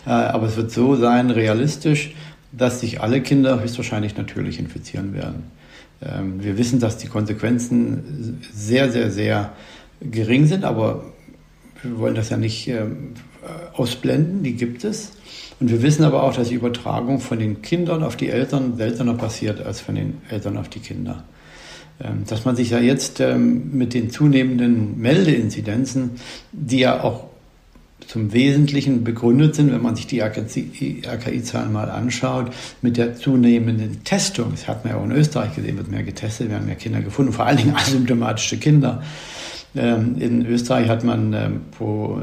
äh, 0.05 0.09
aber 0.09 0.47
es 0.47 0.57
wird 0.57 0.71
so 0.71 0.97
sein, 0.97 1.31
realistisch, 1.31 2.13
dass 2.51 2.81
sich 2.81 2.99
alle 2.99 3.21
Kinder 3.21 3.61
höchstwahrscheinlich 3.61 4.17
natürlich 4.17 4.59
infizieren 4.59 5.13
werden. 5.13 5.43
Ähm, 6.01 6.43
wir 6.43 6.57
wissen, 6.57 6.81
dass 6.81 6.97
die 6.97 7.07
Konsequenzen 7.07 8.41
sehr, 8.53 8.91
sehr, 8.91 9.09
sehr 9.09 9.53
gering 10.01 10.47
sind, 10.47 10.65
aber 10.65 11.05
wir 11.81 11.97
wollen 11.97 12.15
das 12.15 12.29
ja 12.29 12.35
nicht 12.35 12.67
ähm, 12.67 13.13
ausblenden, 13.73 14.43
die 14.43 14.53
gibt 14.53 14.83
es. 14.83 15.13
Und 15.59 15.69
wir 15.69 15.81
wissen 15.81 16.03
aber 16.03 16.23
auch, 16.23 16.33
dass 16.33 16.49
die 16.49 16.55
Übertragung 16.55 17.19
von 17.19 17.39
den 17.39 17.61
Kindern 17.61 18.03
auf 18.03 18.15
die 18.15 18.29
Eltern 18.29 18.75
seltener 18.77 19.13
passiert 19.13 19.65
als 19.65 19.81
von 19.81 19.95
den 19.95 20.21
Eltern 20.29 20.57
auf 20.57 20.69
die 20.69 20.79
Kinder. 20.79 21.23
Ähm, 22.01 22.23
dass 22.27 22.43
man 22.43 22.55
sich 22.55 22.71
ja 22.71 22.79
jetzt 22.79 23.19
ähm, 23.19 23.69
mit 23.71 23.93
den 23.93 24.09
zunehmenden 24.09 24.99
Meldeinzidenzen, 24.99 26.11
die 26.51 26.79
ja 26.79 27.03
auch 27.03 27.25
zum 28.07 28.33
Wesentlichen 28.33 29.03
begründet 29.03 29.55
sind, 29.55 29.71
wenn 29.71 29.81
man 29.81 29.95
sich 29.95 30.07
die 30.07 30.19
RKI-Zahlen 30.21 31.71
mal 31.71 31.89
anschaut, 31.89 32.51
mit 32.81 32.97
der 32.97 33.15
zunehmenden 33.15 34.03
Testung. 34.03 34.51
Das 34.51 34.67
hat 34.67 34.83
man 34.83 34.93
ja 34.93 34.99
auch 34.99 35.05
in 35.05 35.11
Österreich 35.11 35.55
gesehen, 35.55 35.77
wird 35.77 35.89
mehr 35.89 36.03
getestet, 36.03 36.49
wir 36.49 36.57
haben 36.57 36.65
mehr 36.65 36.75
Kinder 36.75 37.01
gefunden, 37.01 37.31
vor 37.31 37.45
allen 37.45 37.57
Dingen 37.57 37.75
asymptomatische 37.75 38.57
Kinder. 38.57 39.01
Ähm, 39.75 40.17
in 40.19 40.45
Österreich 40.45 40.87
hat 40.87 41.03
man 41.03 41.33
ähm, 41.33 41.61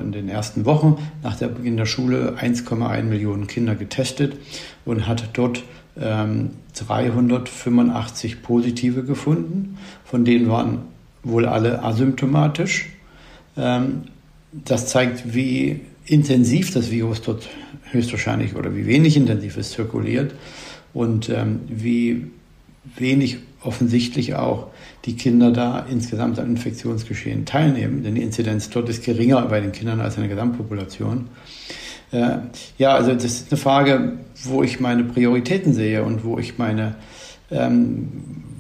in 0.01 0.13
den 0.13 0.29
ersten 0.29 0.65
Wochen 0.65 0.97
nach 1.23 1.35
der 1.37 1.49
Beginn 1.49 1.77
der 1.77 1.87
Schule 1.87 2.37
1,1 2.41 3.03
Millionen 3.03 3.49
Kinder 3.49 3.75
getestet 3.75 4.37
und 4.85 5.09
hat 5.09 5.31
dort 5.33 5.65
385 5.97 8.33
ähm, 8.33 8.39
Positive 8.43 9.03
gefunden. 9.03 9.79
Von 10.05 10.25
denen 10.25 10.49
waren 10.49 10.83
wohl 11.25 11.47
alle 11.47 11.83
asymptomatisch. 11.83 12.91
Das 13.57 14.87
zeigt, 14.87 15.35
wie 15.35 15.81
intensiv 16.07 16.73
das 16.73 16.91
Virus 16.91 17.21
dort 17.23 17.49
höchstwahrscheinlich 17.91 18.55
oder 18.55 18.77
wie 18.77 18.87
wenig 18.87 19.17
intensiv 19.17 19.57
es 19.59 19.73
zirkuliert 19.73 20.33
und 20.95 21.31
wie 21.69 22.31
wenig 22.97 23.39
offensichtlich 23.63 24.37
auch 24.37 24.69
die 25.05 25.17
Kinder 25.17 25.51
da 25.51 25.87
insgesamt 25.91 26.39
am 26.39 26.47
Infektionsgeschehen 26.47 27.47
teilnehmen, 27.47 28.03
denn 28.03 28.15
die 28.15 28.23
Inzidenz 28.23 28.69
dort 28.71 28.89
ist 28.89 29.05
geringer 29.05 29.43
bei 29.43 29.61
den 29.61 29.73
Kindern 29.73 30.01
als 30.01 30.17
in 30.17 30.23
der 30.23 30.31
Gesamtpopulation. 30.31 31.29
Äh, 32.13 32.39
ja, 32.77 32.95
also 32.95 33.15
das 33.15 33.25
ist 33.25 33.53
eine 33.53 33.59
Frage, 33.59 34.19
wo 34.45 34.63
ich 34.63 34.81
meine 34.81 35.05
Prioritäten 35.05 35.73
sehe 35.73 36.03
und 36.03 36.25
wo 36.25 36.39
ich 36.39 36.59
meine, 36.59 36.97
ähm, 37.51 38.09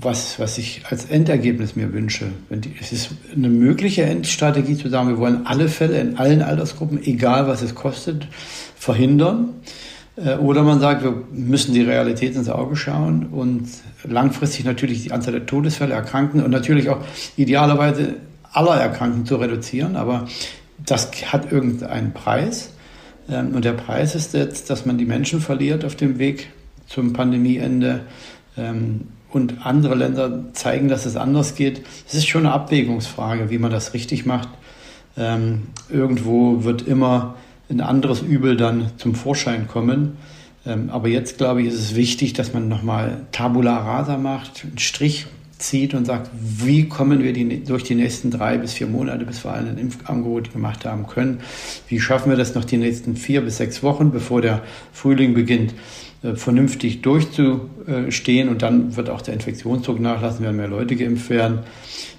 was, 0.00 0.38
was 0.38 0.56
ich 0.56 0.82
als 0.88 1.04
Endergebnis 1.06 1.76
mir 1.76 1.92
wünsche. 1.92 2.26
Die, 2.48 2.72
es 2.80 2.92
ist 2.92 3.10
eine 3.34 3.48
mögliche 3.48 4.04
Endstrategie 4.04 4.76
zu 4.76 4.88
sagen, 4.88 5.08
wir 5.08 5.18
wollen 5.18 5.46
alle 5.46 5.68
Fälle 5.68 6.00
in 6.00 6.16
allen 6.16 6.42
Altersgruppen, 6.42 7.02
egal 7.04 7.48
was 7.48 7.60
es 7.60 7.74
kostet, 7.74 8.26
verhindern. 8.76 9.50
Äh, 10.24 10.36
oder 10.36 10.62
man 10.62 10.80
sagt, 10.80 11.02
wir 11.02 11.22
müssen 11.32 11.74
die 11.74 11.82
Realität 11.82 12.34
ins 12.34 12.48
Auge 12.48 12.76
schauen 12.76 13.26
und 13.26 13.68
langfristig 14.04 14.64
natürlich 14.64 15.02
die 15.02 15.12
Anzahl 15.12 15.32
der 15.32 15.46
Todesfälle, 15.46 15.94
Erkrankten 15.94 16.42
und 16.42 16.50
natürlich 16.50 16.88
auch 16.88 16.98
idealerweise 17.36 18.14
aller 18.52 18.76
Erkrankten 18.76 19.26
zu 19.26 19.36
reduzieren. 19.36 19.96
Aber 19.96 20.26
das 20.84 21.10
hat 21.32 21.52
irgendeinen 21.52 22.12
Preis. 22.12 22.70
Ähm, 23.28 23.54
und 23.54 23.64
der 23.64 23.72
Preis 23.72 24.14
ist 24.14 24.34
jetzt, 24.34 24.70
dass 24.70 24.86
man 24.86 24.98
die 24.98 25.04
Menschen 25.04 25.40
verliert 25.40 25.84
auf 25.84 25.96
dem 25.96 26.18
Weg 26.18 26.50
zum 26.86 27.12
Pandemieende. 27.12 28.00
Ähm, 28.56 29.08
und 29.32 29.64
andere 29.64 29.94
Länder 29.94 30.52
zeigen, 30.54 30.88
dass 30.88 31.06
es 31.06 31.14
anders 31.14 31.54
geht. 31.54 31.82
Es 32.08 32.14
ist 32.14 32.26
schon 32.26 32.46
eine 32.46 32.52
Abwägungsfrage, 32.52 33.48
wie 33.48 33.58
man 33.58 33.70
das 33.70 33.94
richtig 33.94 34.26
macht. 34.26 34.48
Ähm, 35.16 35.68
irgendwo 35.88 36.64
wird 36.64 36.82
immer 36.82 37.36
ein 37.70 37.80
anderes 37.80 38.20
Übel 38.22 38.56
dann 38.56 38.90
zum 38.96 39.14
Vorschein 39.14 39.68
kommen. 39.68 40.16
Ähm, 40.66 40.90
aber 40.90 41.08
jetzt, 41.08 41.38
glaube 41.38 41.62
ich, 41.62 41.68
ist 41.68 41.78
es 41.78 41.94
wichtig, 41.94 42.32
dass 42.32 42.52
man 42.52 42.68
nochmal 42.68 43.22
Tabula 43.32 43.78
rasa 43.78 44.18
macht, 44.18 44.64
einen 44.64 44.78
Strich 44.78 45.26
zieht 45.58 45.94
und 45.94 46.06
sagt, 46.06 46.30
wie 46.32 46.88
kommen 46.88 47.22
wir 47.22 47.32
die, 47.32 47.64
durch 47.64 47.82
die 47.82 47.94
nächsten 47.94 48.30
drei 48.30 48.58
bis 48.58 48.72
vier 48.72 48.86
Monate, 48.86 49.24
bis 49.24 49.44
wir 49.44 49.52
ein 49.52 49.78
Impfangebot 49.78 50.52
gemacht 50.52 50.84
haben 50.84 51.06
können. 51.06 51.40
Wie 51.88 52.00
schaffen 52.00 52.30
wir 52.30 52.36
das 52.36 52.54
noch 52.54 52.64
die 52.64 52.78
nächsten 52.78 53.16
vier 53.16 53.42
bis 53.42 53.58
sechs 53.58 53.82
Wochen, 53.82 54.10
bevor 54.10 54.40
der 54.40 54.62
Frühling 54.92 55.34
beginnt, 55.34 55.74
vernünftig 56.22 57.02
durchzustehen 57.02 58.48
und 58.48 58.62
dann 58.62 58.96
wird 58.96 59.08
auch 59.08 59.22
der 59.22 59.34
Infektionsdruck 59.34 60.00
nachlassen, 60.00 60.44
werden 60.44 60.56
mehr 60.56 60.68
Leute 60.68 60.96
geimpft 60.96 61.30
werden. 61.30 61.60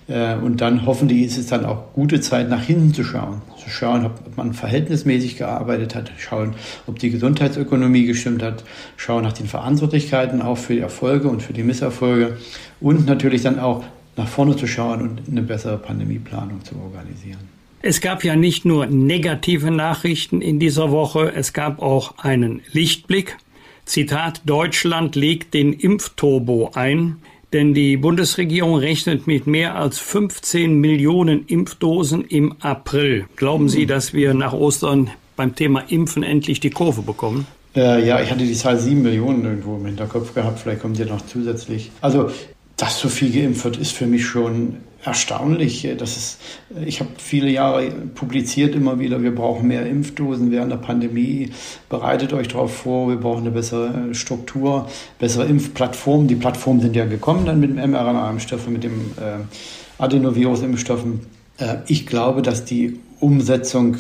Äh, 0.07 0.35
und 0.35 0.61
dann 0.61 0.85
hoffentlich 0.85 1.21
ist 1.21 1.37
es 1.37 1.47
dann 1.47 1.65
auch 1.65 1.93
gute 1.93 2.19
Zeit, 2.19 2.49
nach 2.49 2.63
hinten 2.63 2.93
zu 2.93 3.03
schauen. 3.03 3.41
Zu 3.63 3.69
schauen, 3.69 4.05
ob 4.05 4.37
man 4.37 4.53
verhältnismäßig 4.53 5.37
gearbeitet 5.37 5.95
hat, 5.95 6.11
schauen, 6.17 6.55
ob 6.87 6.99
die 6.99 7.11
Gesundheitsökonomie 7.11 8.05
gestimmt 8.05 8.43
hat, 8.43 8.63
schauen 8.97 9.23
nach 9.23 9.33
den 9.33 9.47
Verantwortlichkeiten 9.47 10.41
auch 10.41 10.57
für 10.57 10.73
die 10.73 10.79
Erfolge 10.79 11.27
und 11.27 11.43
für 11.43 11.53
die 11.53 11.63
Misserfolge 11.63 12.37
und 12.79 13.05
natürlich 13.05 13.43
dann 13.43 13.59
auch 13.59 13.83
nach 14.17 14.27
vorne 14.27 14.55
zu 14.55 14.67
schauen 14.67 15.01
und 15.01 15.21
eine 15.29 15.41
bessere 15.41 15.77
Pandemieplanung 15.77 16.63
zu 16.63 16.75
organisieren. 16.75 17.39
Es 17.83 18.01
gab 18.01 18.23
ja 18.23 18.35
nicht 18.35 18.65
nur 18.65 18.85
negative 18.85 19.71
Nachrichten 19.71 20.41
in 20.41 20.59
dieser 20.59 20.91
Woche, 20.91 21.31
es 21.33 21.53
gab 21.53 21.81
auch 21.81 22.17
einen 22.19 22.61
Lichtblick. 22.71 23.37
Zitat 23.85 24.41
Deutschland 24.45 25.15
legt 25.15 25.53
den 25.53 25.73
Impfturbo 25.73 26.71
ein. 26.73 27.17
Denn 27.53 27.73
die 27.73 27.97
Bundesregierung 27.97 28.75
rechnet 28.77 29.27
mit 29.27 29.45
mehr 29.45 29.75
als 29.75 29.99
15 29.99 30.79
Millionen 30.79 31.45
Impfdosen 31.47 32.23
im 32.23 32.55
April. 32.61 33.25
Glauben 33.35 33.67
Sie, 33.67 33.85
dass 33.85 34.13
wir 34.13 34.33
nach 34.33 34.53
Ostern 34.53 35.09
beim 35.35 35.53
Thema 35.53 35.81
Impfen 35.89 36.23
endlich 36.23 36.61
die 36.61 36.69
Kurve 36.69 37.01
bekommen? 37.01 37.45
Äh, 37.75 38.07
ja, 38.07 38.21
ich 38.21 38.31
hatte 38.31 38.45
die 38.45 38.53
Zahl 38.53 38.79
7 38.79 39.01
Millionen 39.01 39.43
irgendwo 39.43 39.75
im 39.75 39.85
Hinterkopf 39.85 40.33
gehabt. 40.33 40.59
Vielleicht 40.59 40.81
kommt 40.81 40.97
ja 40.97 41.05
noch 41.05 41.25
zusätzlich. 41.25 41.91
Also, 41.99 42.31
dass 42.77 42.99
so 42.99 43.09
viel 43.09 43.31
geimpft 43.31 43.65
wird, 43.65 43.77
ist 43.77 43.91
für 43.91 44.07
mich 44.07 44.25
schon 44.25 44.77
erstaunlich. 45.03 45.87
Das 45.97 46.17
ist, 46.17 46.41
ich 46.85 46.99
habe 46.99 47.09
viele 47.17 47.49
Jahre 47.49 47.89
publiziert 48.13 48.75
immer 48.75 48.99
wieder, 48.99 49.21
wir 49.23 49.33
brauchen 49.33 49.67
mehr 49.67 49.85
Impfdosen 49.85 50.51
während 50.51 50.71
der 50.71 50.77
Pandemie. 50.77 51.51
Bereitet 51.89 52.33
euch 52.33 52.47
darauf 52.47 52.75
vor, 52.75 53.09
wir 53.09 53.17
brauchen 53.17 53.41
eine 53.41 53.51
bessere 53.51 54.13
Struktur, 54.13 54.87
bessere 55.19 55.45
Impfplattformen. 55.45 56.27
Die 56.27 56.35
Plattformen 56.35 56.81
sind 56.81 56.95
ja 56.95 57.05
gekommen 57.05 57.45
dann 57.45 57.59
mit 57.59 57.71
dem 57.71 57.91
mRNA-Impfstoff, 57.91 58.67
mit 58.67 58.83
dem 58.83 59.11
äh, 59.17 60.01
Adenovirus-Impfstoffen. 60.01 61.21
Äh, 61.57 61.77
ich 61.87 62.05
glaube, 62.05 62.41
dass 62.41 62.65
die 62.65 62.99
Umsetzung 63.19 63.97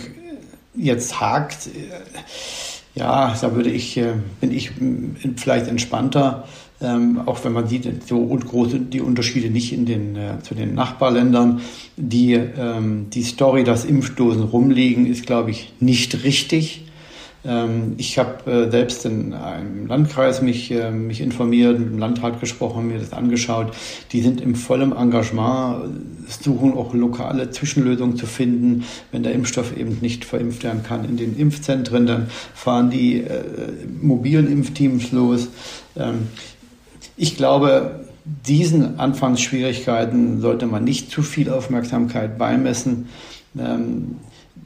jetzt 0.75 1.19
hakt. 1.19 1.69
Ja, 2.93 3.35
da 3.39 3.55
würde 3.55 3.69
ich, 3.69 3.97
äh, 3.97 4.13
bin 4.39 4.51
ich 4.51 4.71
vielleicht 5.37 5.67
entspannter, 5.67 6.47
ähm, 6.81 7.21
auch 7.25 7.43
wenn 7.43 7.53
man 7.53 7.67
sieht, 7.67 8.07
so 8.07 8.25
große 8.25 8.79
die 8.79 9.01
Unterschiede 9.01 9.49
nicht 9.49 9.73
in 9.73 9.85
den, 9.85 10.15
äh, 10.15 10.39
zu 10.41 10.55
den 10.55 10.73
Nachbarländern. 10.73 11.61
Die, 11.97 12.33
ähm, 12.33 13.07
die 13.09 13.23
Story, 13.23 13.63
dass 13.63 13.85
Impfdosen 13.85 14.43
rumliegen, 14.43 15.05
ist, 15.05 15.25
glaube 15.25 15.51
ich, 15.51 15.73
nicht 15.79 16.23
richtig. 16.23 16.85
Ähm, 17.43 17.95
ich 17.97 18.19
habe 18.19 18.51
äh, 18.51 18.71
selbst 18.71 19.05
in 19.05 19.33
einem 19.33 19.87
Landkreis 19.87 20.41
mich, 20.41 20.71
äh, 20.71 20.91
mich 20.91 21.21
informiert, 21.21 21.79
mit 21.79 21.89
dem 21.89 21.99
Landrat 21.99 22.39
gesprochen, 22.39 22.87
mir 22.87 22.99
das 22.99 23.13
angeschaut. 23.13 23.73
Die 24.11 24.21
sind 24.21 24.41
im 24.41 24.55
vollen 24.55 24.95
Engagement, 24.95 25.85
suchen 26.27 26.73
auch 26.73 26.93
lokale 26.93 27.49
Zwischenlösungen 27.49 28.15
zu 28.15 28.27
finden. 28.27 28.85
Wenn 29.11 29.23
der 29.23 29.33
Impfstoff 29.33 29.75
eben 29.75 29.97
nicht 30.01 30.23
verimpft 30.23 30.63
werden 30.63 30.83
kann 30.83 31.05
in 31.05 31.17
den 31.17 31.35
Impfzentren, 31.35 32.05
dann 32.05 32.27
fahren 32.53 32.91
die 32.91 33.21
äh, 33.21 33.43
mobilen 33.99 34.51
Impfteams 34.51 35.11
los. 35.11 35.47
Ähm, 35.95 36.27
ich 37.21 37.37
glaube, 37.37 37.99
diesen 38.25 38.99
Anfangsschwierigkeiten 38.99 40.41
sollte 40.41 40.65
man 40.65 40.83
nicht 40.83 41.11
zu 41.11 41.21
viel 41.21 41.51
Aufmerksamkeit 41.51 42.39
beimessen. 42.39 43.09
Ähm, 43.55 44.15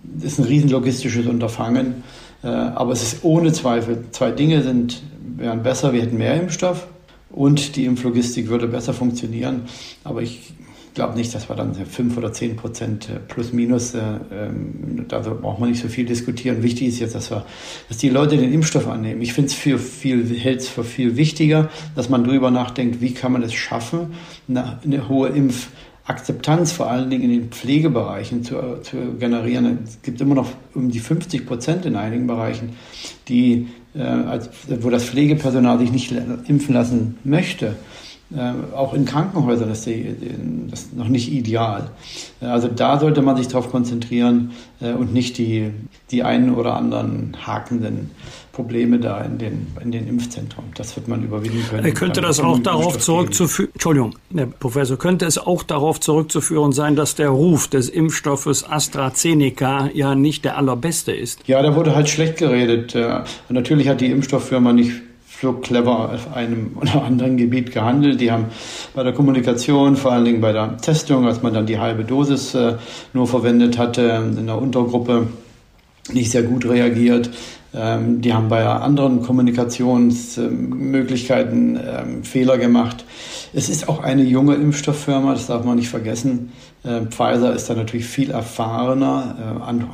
das 0.03 0.31
ist 0.31 0.39
ein 0.39 0.45
riesen 0.45 0.69
logistisches 0.69 1.27
Unterfangen. 1.27 2.03
Äh, 2.43 2.47
aber 2.47 2.93
es 2.93 3.03
ist 3.03 3.25
ohne 3.25 3.51
Zweifel, 3.51 4.05
zwei 4.11 4.31
Dinge 4.31 4.63
sind, 4.63 5.03
wären 5.35 5.63
besser, 5.63 5.91
wir 5.91 6.01
hätten 6.01 6.17
mehr 6.17 6.39
Impfstoff 6.39 6.87
und 7.29 7.75
die 7.75 7.83
Impflogistik 7.83 8.47
würde 8.47 8.67
besser 8.67 8.93
funktionieren. 8.93 9.63
Aber 10.05 10.21
ich 10.21 10.53
glaube 10.95 11.15
nicht, 11.15 11.35
dass 11.35 11.49
wir 11.49 11.55
dann 11.55 11.75
fünf 11.75 12.17
oder 12.17 12.33
zehn 12.33 12.55
Prozent 12.55 13.09
äh, 13.09 13.19
plus 13.19 13.53
minus, 13.53 13.93
äh, 13.93 13.99
ähm, 14.31 15.05
da 15.07 15.19
braucht 15.19 15.59
man 15.59 15.69
nicht 15.69 15.81
so 15.81 15.87
viel 15.87 16.05
diskutieren. 16.05 16.63
Wichtig 16.63 16.87
ist 16.87 16.99
jetzt, 16.99 17.13
dass 17.13 17.29
wir, 17.29 17.45
dass 17.89 17.97
die 17.97 18.09
Leute 18.09 18.37
den 18.37 18.51
Impfstoff 18.51 18.87
annehmen. 18.87 19.21
Ich 19.21 19.33
finde 19.33 19.49
es 19.49 19.53
für 19.53 19.77
viel, 19.77 20.25
hält 20.39 20.61
es 20.61 20.67
für 20.67 20.83
viel 20.83 21.17
wichtiger, 21.17 21.69
dass 21.95 22.09
man 22.09 22.23
darüber 22.23 22.49
nachdenkt, 22.49 23.01
wie 23.01 23.13
kann 23.13 23.33
man 23.33 23.43
es 23.43 23.53
schaffen, 23.53 24.13
eine, 24.47 24.79
eine 24.83 25.07
hohe 25.07 25.29
Impf 25.29 25.67
Akzeptanz 26.07 26.71
vor 26.71 26.89
allen 26.91 27.09
Dingen 27.09 27.23
in 27.23 27.29
den 27.31 27.49
Pflegebereichen 27.49 28.43
zu, 28.43 28.79
zu 28.83 29.15
generieren. 29.19 29.79
Es 29.83 30.03
gibt 30.03 30.21
immer 30.21 30.35
noch 30.35 30.49
um 30.75 30.91
die 30.91 30.99
50 30.99 31.47
Prozent 31.47 31.85
in 31.87 31.95
einigen 31.95 32.27
Bereichen, 32.27 32.75
die, 33.27 33.69
äh, 33.95 34.01
als, 34.01 34.49
wo 34.67 34.91
das 34.91 35.05
Pflegepersonal 35.05 35.79
sich 35.79 35.91
nicht 35.91 36.13
impfen 36.47 36.75
lassen 36.75 37.17
möchte. 37.23 37.75
Äh, 38.33 38.75
auch 38.75 38.95
in 38.95 39.05
Krankenhäusern 39.05 39.69
ist 39.69 39.85
die, 39.85 40.15
das 40.69 40.87
noch 40.93 41.07
nicht 41.07 41.31
ideal. 41.31 41.91
Äh, 42.41 42.45
also 42.45 42.67
da 42.67 42.99
sollte 42.99 43.21
man 43.21 43.37
sich 43.37 43.47
darauf 43.47 43.69
konzentrieren 43.69 44.51
äh, 44.81 44.93
und 44.93 45.13
nicht 45.13 45.37
die, 45.37 45.69
die 46.09 46.23
einen 46.23 46.55
oder 46.55 46.75
anderen 46.75 47.37
hakenden 47.45 48.09
Probleme 48.51 48.97
da 48.97 49.21
in 49.21 49.37
den, 49.37 49.67
in 49.79 49.91
den 49.91 50.07
Impfzentren. 50.07 50.65
Das 50.75 50.95
wird 50.95 51.07
man 51.07 51.23
überwinden 51.23 51.63
können. 51.69 51.93
Könnte 51.93 52.21
das 52.21 52.39
auch 52.39 52.57
darauf 52.57 52.97
zurückzuführen, 52.97 53.69
Entschuldigung, 53.73 54.15
Herr 54.33 54.47
Professor, 54.47 54.97
könnte 54.97 55.25
es 55.25 55.37
auch 55.37 55.61
darauf 55.61 55.99
zurückzuführen 55.99 56.71
sein, 56.71 56.95
dass 56.95 57.13
der 57.13 57.29
Ruf 57.29 57.67
des 57.67 57.89
Impfstoffes 57.89 58.67
AstraZeneca 58.67 59.89
ja 59.93 60.15
nicht 60.15 60.45
der 60.45 60.57
allerbeste 60.57 61.11
ist? 61.11 61.47
Ja, 61.47 61.61
da 61.61 61.75
wurde 61.75 61.95
halt 61.95 62.09
schlecht 62.09 62.37
geredet. 62.37 62.95
Und 62.95 63.25
natürlich 63.55 63.87
hat 63.89 64.01
die 64.01 64.09
Impfstofffirma 64.09 64.71
nicht 64.73 64.93
so 65.41 65.53
clever 65.53 66.13
auf 66.13 66.33
einem 66.33 66.77
oder 66.81 67.03
anderen 67.03 67.37
Gebiet 67.37 67.71
gehandelt. 67.71 68.21
Die 68.21 68.31
haben 68.31 68.45
bei 68.93 69.03
der 69.03 69.13
Kommunikation, 69.13 69.95
vor 69.95 70.11
allen 70.11 70.25
Dingen 70.25 70.41
bei 70.41 70.51
der 70.51 70.77
Testung, 70.77 71.25
als 71.25 71.41
man 71.41 71.53
dann 71.53 71.65
die 71.65 71.79
halbe 71.79 72.03
Dosis 72.03 72.53
äh, 72.55 72.75
nur 73.13 73.27
verwendet 73.27 73.77
hatte, 73.77 74.33
in 74.37 74.45
der 74.45 74.57
Untergruppe 74.57 75.27
nicht 76.11 76.31
sehr 76.31 76.43
gut 76.43 76.65
reagiert. 76.65 77.29
Ähm, 77.73 78.21
die 78.21 78.33
haben 78.33 78.47
bei 78.47 78.65
anderen 78.65 79.21
Kommunikationsmöglichkeiten 79.21 81.77
ähm, 81.77 82.23
Fehler 82.23 82.57
gemacht. 82.57 83.03
Es 83.53 83.67
ist 83.69 83.89
auch 83.89 84.01
eine 84.01 84.23
junge 84.23 84.55
Impfstofffirma, 84.55 85.33
das 85.33 85.47
darf 85.47 85.65
man 85.65 85.75
nicht 85.77 85.89
vergessen. 85.89 86.53
Äh, 86.83 87.01
Pfizer 87.07 87.53
ist 87.53 87.69
da 87.69 87.73
natürlich 87.73 88.05
viel 88.05 88.31
erfahrener. 88.31 89.35
Äh, 89.39 89.43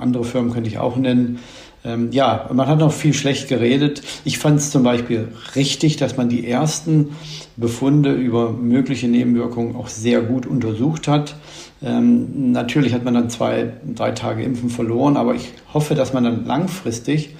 andere 0.01 0.23
Firmen 0.23 0.53
könnte 0.53 0.69
ich 0.69 0.77
auch 0.77 0.97
nennen. 0.97 1.39
Ähm, 1.83 2.11
ja, 2.11 2.49
man 2.53 2.67
hat 2.67 2.79
noch 2.79 2.93
viel 2.93 3.13
schlecht 3.13 3.47
geredet. 3.47 4.03
Ich 4.23 4.37
fand 4.37 4.59
es 4.59 4.69
zum 4.71 4.83
Beispiel 4.83 5.29
richtig, 5.55 5.97
dass 5.97 6.15
man 6.17 6.29
die 6.29 6.47
ersten 6.47 7.15
Befunde 7.57 8.13
über 8.13 8.51
mögliche 8.51 9.07
Nebenwirkungen 9.07 9.75
auch 9.75 9.87
sehr 9.87 10.21
gut 10.21 10.45
untersucht 10.45 11.07
hat. 11.07 11.35
Ähm, 11.83 12.51
natürlich 12.51 12.93
hat 12.93 13.03
man 13.03 13.15
dann 13.15 13.29
zwei, 13.29 13.73
drei 13.95 14.11
Tage 14.11 14.43
Impfen 14.43 14.69
verloren, 14.69 15.17
aber 15.17 15.33
ich 15.33 15.53
hoffe, 15.73 15.95
dass 15.95 16.13
man 16.13 16.23
dann 16.23 16.45
langfristig 16.45 17.35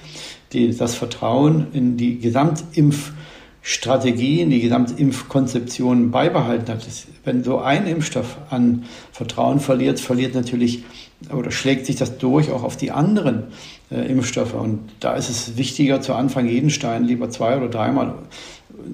die, 0.52 0.76
das 0.76 0.94
Vertrauen 0.94 1.68
in 1.72 1.96
die 1.96 2.18
Gesamtimpfstrategie, 2.18 3.21
in 3.62 4.50
die 4.50 4.60
Gesamtimpfkonzeption 4.60 6.10
beibehalten 6.10 6.68
hat. 6.68 6.86
Wenn 7.24 7.44
so 7.44 7.58
ein 7.58 7.86
Impfstoff 7.86 8.36
an 8.50 8.84
Vertrauen 9.12 9.60
verliert, 9.60 10.00
verliert 10.00 10.34
natürlich 10.34 10.84
oder 11.32 11.52
schlägt 11.52 11.86
sich 11.86 11.96
das 11.96 12.18
durch 12.18 12.50
auch 12.50 12.64
auf 12.64 12.76
die 12.76 12.90
anderen 12.90 13.44
äh, 13.90 14.10
Impfstoffe. 14.10 14.54
Und 14.54 14.80
da 14.98 15.14
ist 15.14 15.30
es 15.30 15.56
wichtiger, 15.56 16.00
zu 16.00 16.14
Anfang 16.14 16.48
jeden 16.48 16.70
Stein 16.70 17.04
lieber 17.04 17.30
zwei 17.30 17.56
oder 17.56 17.68
dreimal 17.68 18.14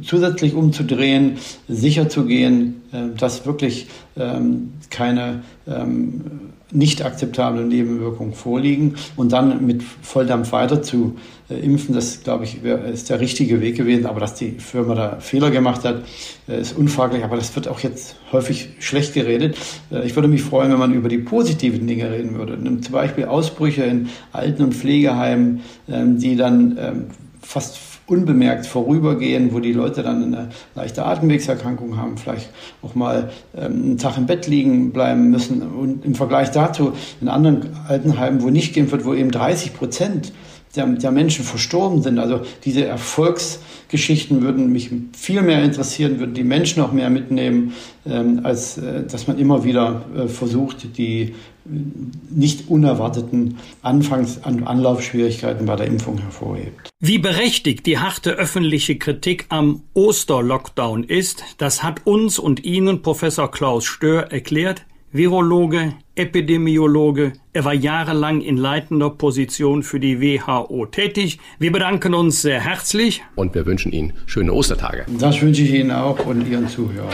zusätzlich 0.03 0.55
umzudrehen, 0.55 1.39
sicher 1.69 2.09
zu 2.09 2.25
gehen, 2.25 2.83
äh, 2.93 3.17
dass 3.17 3.47
wirklich 3.47 3.89
ähm, 4.17 4.73
keine 4.91 5.43
ähm, 5.67 6.23
nicht 6.71 7.03
akzeptable 7.03 7.65
Nebenwirkungen 7.65 8.35
vorliegen 8.35 8.97
und 9.17 9.33
dann 9.33 9.65
mit 9.67 9.83
Volldampf 9.83 10.53
weiter 10.53 10.83
zu 10.83 11.17
äh, 11.49 11.55
impfen, 11.55 11.95
das 11.95 12.23
glaube 12.23 12.45
ich 12.45 12.63
ist 12.63 13.09
der 13.09 13.21
richtige 13.21 13.63
Weg 13.63 13.77
gewesen. 13.77 14.07
Aber 14.07 14.21
dass 14.21 14.35
die 14.35 14.53
Firma 14.53 14.95
da 14.95 15.17
Fehler 15.21 15.51
gemacht 15.51 15.85
hat, 15.85 16.05
äh, 16.47 16.61
ist 16.61 16.77
unfraglich. 16.77 17.25
Aber 17.25 17.37
das 17.37 17.55
wird 17.57 17.69
auch 17.69 17.81
jetzt 17.81 18.17
häufig 18.33 18.69
schlecht 18.81 19.15
geredet. 19.15 19.57
Ich 20.05 20.15
würde 20.15 20.29
mich 20.29 20.43
freuen, 20.43 20.71
wenn 20.71 20.79
man 20.79 20.93
über 20.93 21.09
die 21.09 21.19
positiven 21.19 21.87
Dinge 21.87 22.11
reden 22.11 22.35
würde. 22.37 22.59
Zum 22.83 22.93
Beispiel 22.93 23.25
Ausbrüche 23.25 23.85
in 23.85 24.09
Alten- 24.33 24.65
und 24.65 24.75
Pflegeheimen, 24.75 25.61
ähm, 25.89 26.19
die 26.19 26.37
dann 26.37 27.09
fast 27.41 27.79
unbemerkt 28.09 28.67
vorübergehen, 28.67 29.53
wo 29.53 29.61
die 29.61 29.73
Leute 29.73 30.03
dann 30.03 30.23
eine 30.23 30.49
leichte 30.75 31.05
Atemwegserkrankung 31.05 31.97
haben, 31.97 32.17
vielleicht 32.17 32.51
auch 32.83 32.95
mal 32.95 33.31
ähm, 33.57 33.65
einen 33.65 33.99
Tag 33.99 34.17
im 34.17 34.27
Bett 34.27 34.47
liegen 34.47 34.93
bleiben 34.93 35.31
müssen. 35.31 35.63
Und 35.63 36.05
im 36.05 36.15
Vergleich 36.15 36.51
dazu 36.51 36.93
in 37.21 37.29
anderen 37.29 37.77
Altenheimen, 37.87 38.43
wo 38.43 38.51
nicht 38.51 38.75
geimpft 38.75 38.93
wird, 38.93 39.05
wo 39.05 39.15
eben 39.15 39.31
30 39.31 39.75
Prozent 39.75 40.33
der, 40.77 40.87
der 40.87 41.11
Menschen 41.11 41.45
verstorben 41.45 42.03
sind. 42.03 42.19
Also 42.19 42.41
diese 42.65 42.85
Erfolgsgeschichten 42.85 44.43
würden 44.43 44.73
mich 44.73 44.91
viel 45.17 45.43
mehr 45.43 45.63
interessieren, 45.63 46.19
würden 46.19 46.35
die 46.35 46.45
Menschen 46.45 46.83
auch 46.83 46.93
mehr 46.93 47.11
mitnehmen, 47.11 47.75
ähm, 48.07 48.41
als 48.43 48.79
äh, 48.79 49.05
dass 49.05 49.27
man 49.27 49.39
immer 49.39 49.65
wieder 49.65 50.03
äh, 50.17 50.29
versucht, 50.29 50.97
die 50.97 51.35
nicht 52.31 52.69
unerwarteten 52.69 53.59
Anfangs- 53.83 54.43
an 54.43 54.65
Anlaufschwierigkeiten 54.65 55.67
bei 55.67 55.77
der 55.77 55.87
Impfung 55.87 56.19
hervorhebt. 56.19 56.91
Wie 57.01 57.19
berechtigt 57.19 57.87
die 57.87 57.99
harte 57.99 58.33
öffentliche 58.33 58.97
Kritik 58.97 59.47
am 59.49 59.83
Osterlockdown 59.95 61.05
ist, 61.05 61.45
das 61.59 61.83
hat 61.83 62.07
uns 62.07 62.39
und 62.39 62.65
Ihnen 62.65 63.03
Professor 63.03 63.51
Klaus 63.51 63.85
Stör 63.85 64.33
erklärt, 64.33 64.85
Virologe, 65.11 65.95
Epidemiologe. 66.17 67.33
Er 67.55 67.65
war 67.65 67.73
jahrelang 67.73 68.43
in 68.43 68.59
leitender 68.59 69.09
Position 69.09 69.83
für 69.83 70.01
die 70.01 70.21
WHO 70.21 70.85
tätig. 70.87 71.39
Wir 71.59 71.73
bedanken 71.73 72.13
uns 72.13 72.43
sehr 72.43 72.61
herzlich. 72.61 73.23
Und 73.35 73.55
wir 73.55 73.65
wünschen 73.65 73.93
Ihnen 73.93 74.13
schöne 74.27 74.53
Ostertage. 74.53 75.07
Das 75.19 75.41
wünsche 75.41 75.63
ich 75.63 75.73
Ihnen 75.73 75.93
auch 75.93 76.27
und 76.27 76.47
Ihren 76.47 76.69
Zuhörern. 76.69 77.09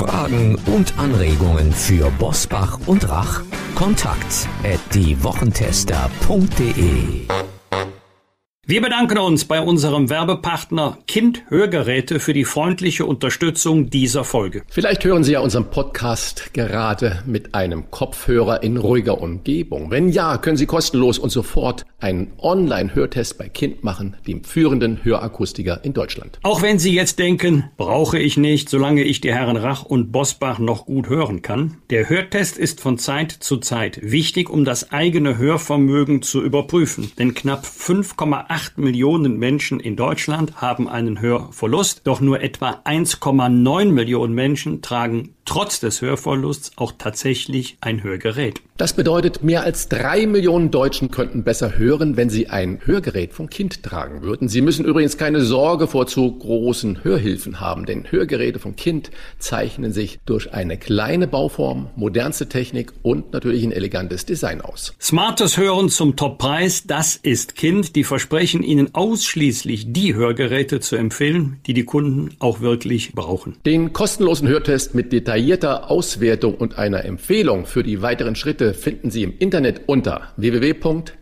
Fragen 0.00 0.56
und 0.64 0.98
Anregungen 0.98 1.72
für 1.72 2.10
Bosbach 2.12 2.78
und 2.86 3.06
Rach? 3.10 3.42
Kontakt 3.74 4.48
at 4.64 4.80
diewochentester.de 4.94 7.26
wir 8.70 8.80
bedanken 8.80 9.18
uns 9.18 9.46
bei 9.46 9.60
unserem 9.60 10.10
Werbepartner 10.10 10.98
Kind 11.08 11.42
Hörgeräte 11.48 12.20
für 12.20 12.32
die 12.32 12.44
freundliche 12.44 13.04
Unterstützung 13.04 13.90
dieser 13.90 14.22
Folge. 14.22 14.62
Vielleicht 14.68 15.04
hören 15.04 15.24
Sie 15.24 15.32
ja 15.32 15.40
unseren 15.40 15.72
Podcast 15.72 16.54
gerade 16.54 17.20
mit 17.26 17.52
einem 17.56 17.90
Kopfhörer 17.90 18.62
in 18.62 18.76
ruhiger 18.76 19.20
Umgebung. 19.20 19.90
Wenn 19.90 20.10
ja, 20.10 20.38
können 20.38 20.56
Sie 20.56 20.66
kostenlos 20.66 21.18
und 21.18 21.30
sofort 21.30 21.84
einen 21.98 22.30
Online-Hörtest 22.38 23.38
bei 23.38 23.48
Kind 23.48 23.82
machen, 23.82 24.16
dem 24.28 24.44
führenden 24.44 25.02
Hörakustiker 25.02 25.80
in 25.82 25.92
Deutschland. 25.92 26.38
Auch 26.44 26.62
wenn 26.62 26.78
Sie 26.78 26.94
jetzt 26.94 27.18
denken, 27.18 27.64
brauche 27.76 28.20
ich 28.20 28.36
nicht, 28.36 28.68
solange 28.68 29.02
ich 29.02 29.20
die 29.20 29.32
Herren 29.32 29.56
Rach 29.56 29.82
und 29.82 30.12
Bosbach 30.12 30.60
noch 30.60 30.86
gut 30.86 31.08
hören 31.08 31.42
kann. 31.42 31.78
Der 31.90 32.08
Hörtest 32.08 32.56
ist 32.56 32.80
von 32.80 32.98
Zeit 32.98 33.32
zu 33.32 33.56
Zeit 33.56 33.98
wichtig, 34.00 34.48
um 34.48 34.64
das 34.64 34.92
eigene 34.92 35.38
Hörvermögen 35.38 36.22
zu 36.22 36.40
überprüfen. 36.40 37.10
Denn 37.18 37.34
knapp 37.34 37.64
5,8 37.64 38.49
8 38.50 38.78
Millionen 38.78 39.38
Menschen 39.38 39.78
in 39.78 39.94
Deutschland 39.94 40.60
haben 40.60 40.88
einen 40.88 41.20
Hörverlust, 41.20 42.00
doch 42.02 42.20
nur 42.20 42.40
etwa 42.40 42.80
1,9 42.84 43.92
Millionen 43.92 44.34
Menschen 44.34 44.82
tragen 44.82 45.36
trotz 45.44 45.78
des 45.78 46.02
Hörverlusts 46.02 46.72
auch 46.76 46.90
tatsächlich 46.98 47.78
ein 47.80 48.02
Hörgerät. 48.02 48.60
Das 48.80 48.94
bedeutet, 48.94 49.42
mehr 49.42 49.62
als 49.62 49.90
drei 49.90 50.26
Millionen 50.26 50.70
Deutschen 50.70 51.10
könnten 51.10 51.44
besser 51.44 51.76
hören, 51.76 52.16
wenn 52.16 52.30
sie 52.30 52.48
ein 52.48 52.80
Hörgerät 52.82 53.34
vom 53.34 53.50
Kind 53.50 53.82
tragen 53.82 54.22
würden. 54.22 54.48
Sie 54.48 54.62
müssen 54.62 54.86
übrigens 54.86 55.18
keine 55.18 55.42
Sorge 55.42 55.86
vor 55.86 56.06
zu 56.06 56.32
großen 56.32 57.04
Hörhilfen 57.04 57.60
haben, 57.60 57.84
denn 57.84 58.10
Hörgeräte 58.10 58.58
vom 58.58 58.76
Kind 58.76 59.10
zeichnen 59.38 59.92
sich 59.92 60.18
durch 60.24 60.54
eine 60.54 60.78
kleine 60.78 61.26
Bauform, 61.26 61.90
modernste 61.94 62.48
Technik 62.48 62.94
und 63.02 63.34
natürlich 63.34 63.64
ein 63.64 63.72
elegantes 63.72 64.24
Design 64.24 64.62
aus. 64.62 64.94
Smartes 64.98 65.58
Hören 65.58 65.90
zum 65.90 66.16
Toppreis, 66.16 66.84
das 66.86 67.16
ist 67.16 67.56
Kind. 67.56 67.96
Die 67.96 68.04
versprechen 68.04 68.62
Ihnen 68.62 68.94
ausschließlich 68.94 69.92
die 69.92 70.14
Hörgeräte 70.14 70.80
zu 70.80 70.96
empfehlen, 70.96 71.60
die 71.66 71.74
die 71.74 71.84
Kunden 71.84 72.30
auch 72.38 72.62
wirklich 72.62 73.12
brauchen. 73.12 73.56
Den 73.66 73.92
kostenlosen 73.92 74.48
Hörtest 74.48 74.94
mit 74.94 75.12
detaillierter 75.12 75.90
Auswertung 75.90 76.54
und 76.54 76.78
einer 76.78 77.04
Empfehlung 77.04 77.66
für 77.66 77.82
die 77.82 78.00
weiteren 78.00 78.36
Schritte 78.36 78.69
finden 78.74 79.10
Sie 79.10 79.22
im 79.22 79.36
Internet 79.38 79.82
unter 79.86 80.32
www.kind.com 80.36 81.18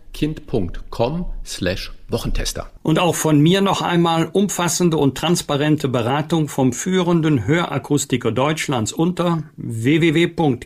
slash 1.44 1.92
Wochentester. 2.08 2.70
Und 2.82 2.98
auch 2.98 3.14
von 3.14 3.38
mir 3.40 3.60
noch 3.60 3.82
einmal 3.82 4.28
umfassende 4.32 4.96
und 4.96 5.18
transparente 5.18 5.88
Beratung 5.88 6.48
vom 6.48 6.72
führenden 6.72 7.46
Hörakustiker 7.46 8.32
Deutschlands 8.32 8.92
unter 8.92 9.44
www.kind.com 9.56 10.64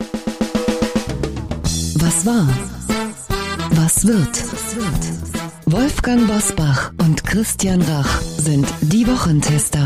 Was 2.00 2.26
war? 2.26 2.48
Was 3.72 4.08
wird? 4.08 4.44
Wolfgang 5.66 6.28
Bosbach 6.28 6.92
und 7.00 7.26
Christian 7.26 7.82
Rach 7.82 8.22
sind 8.22 8.68
die 8.82 9.06
Wochentester. 9.08 9.86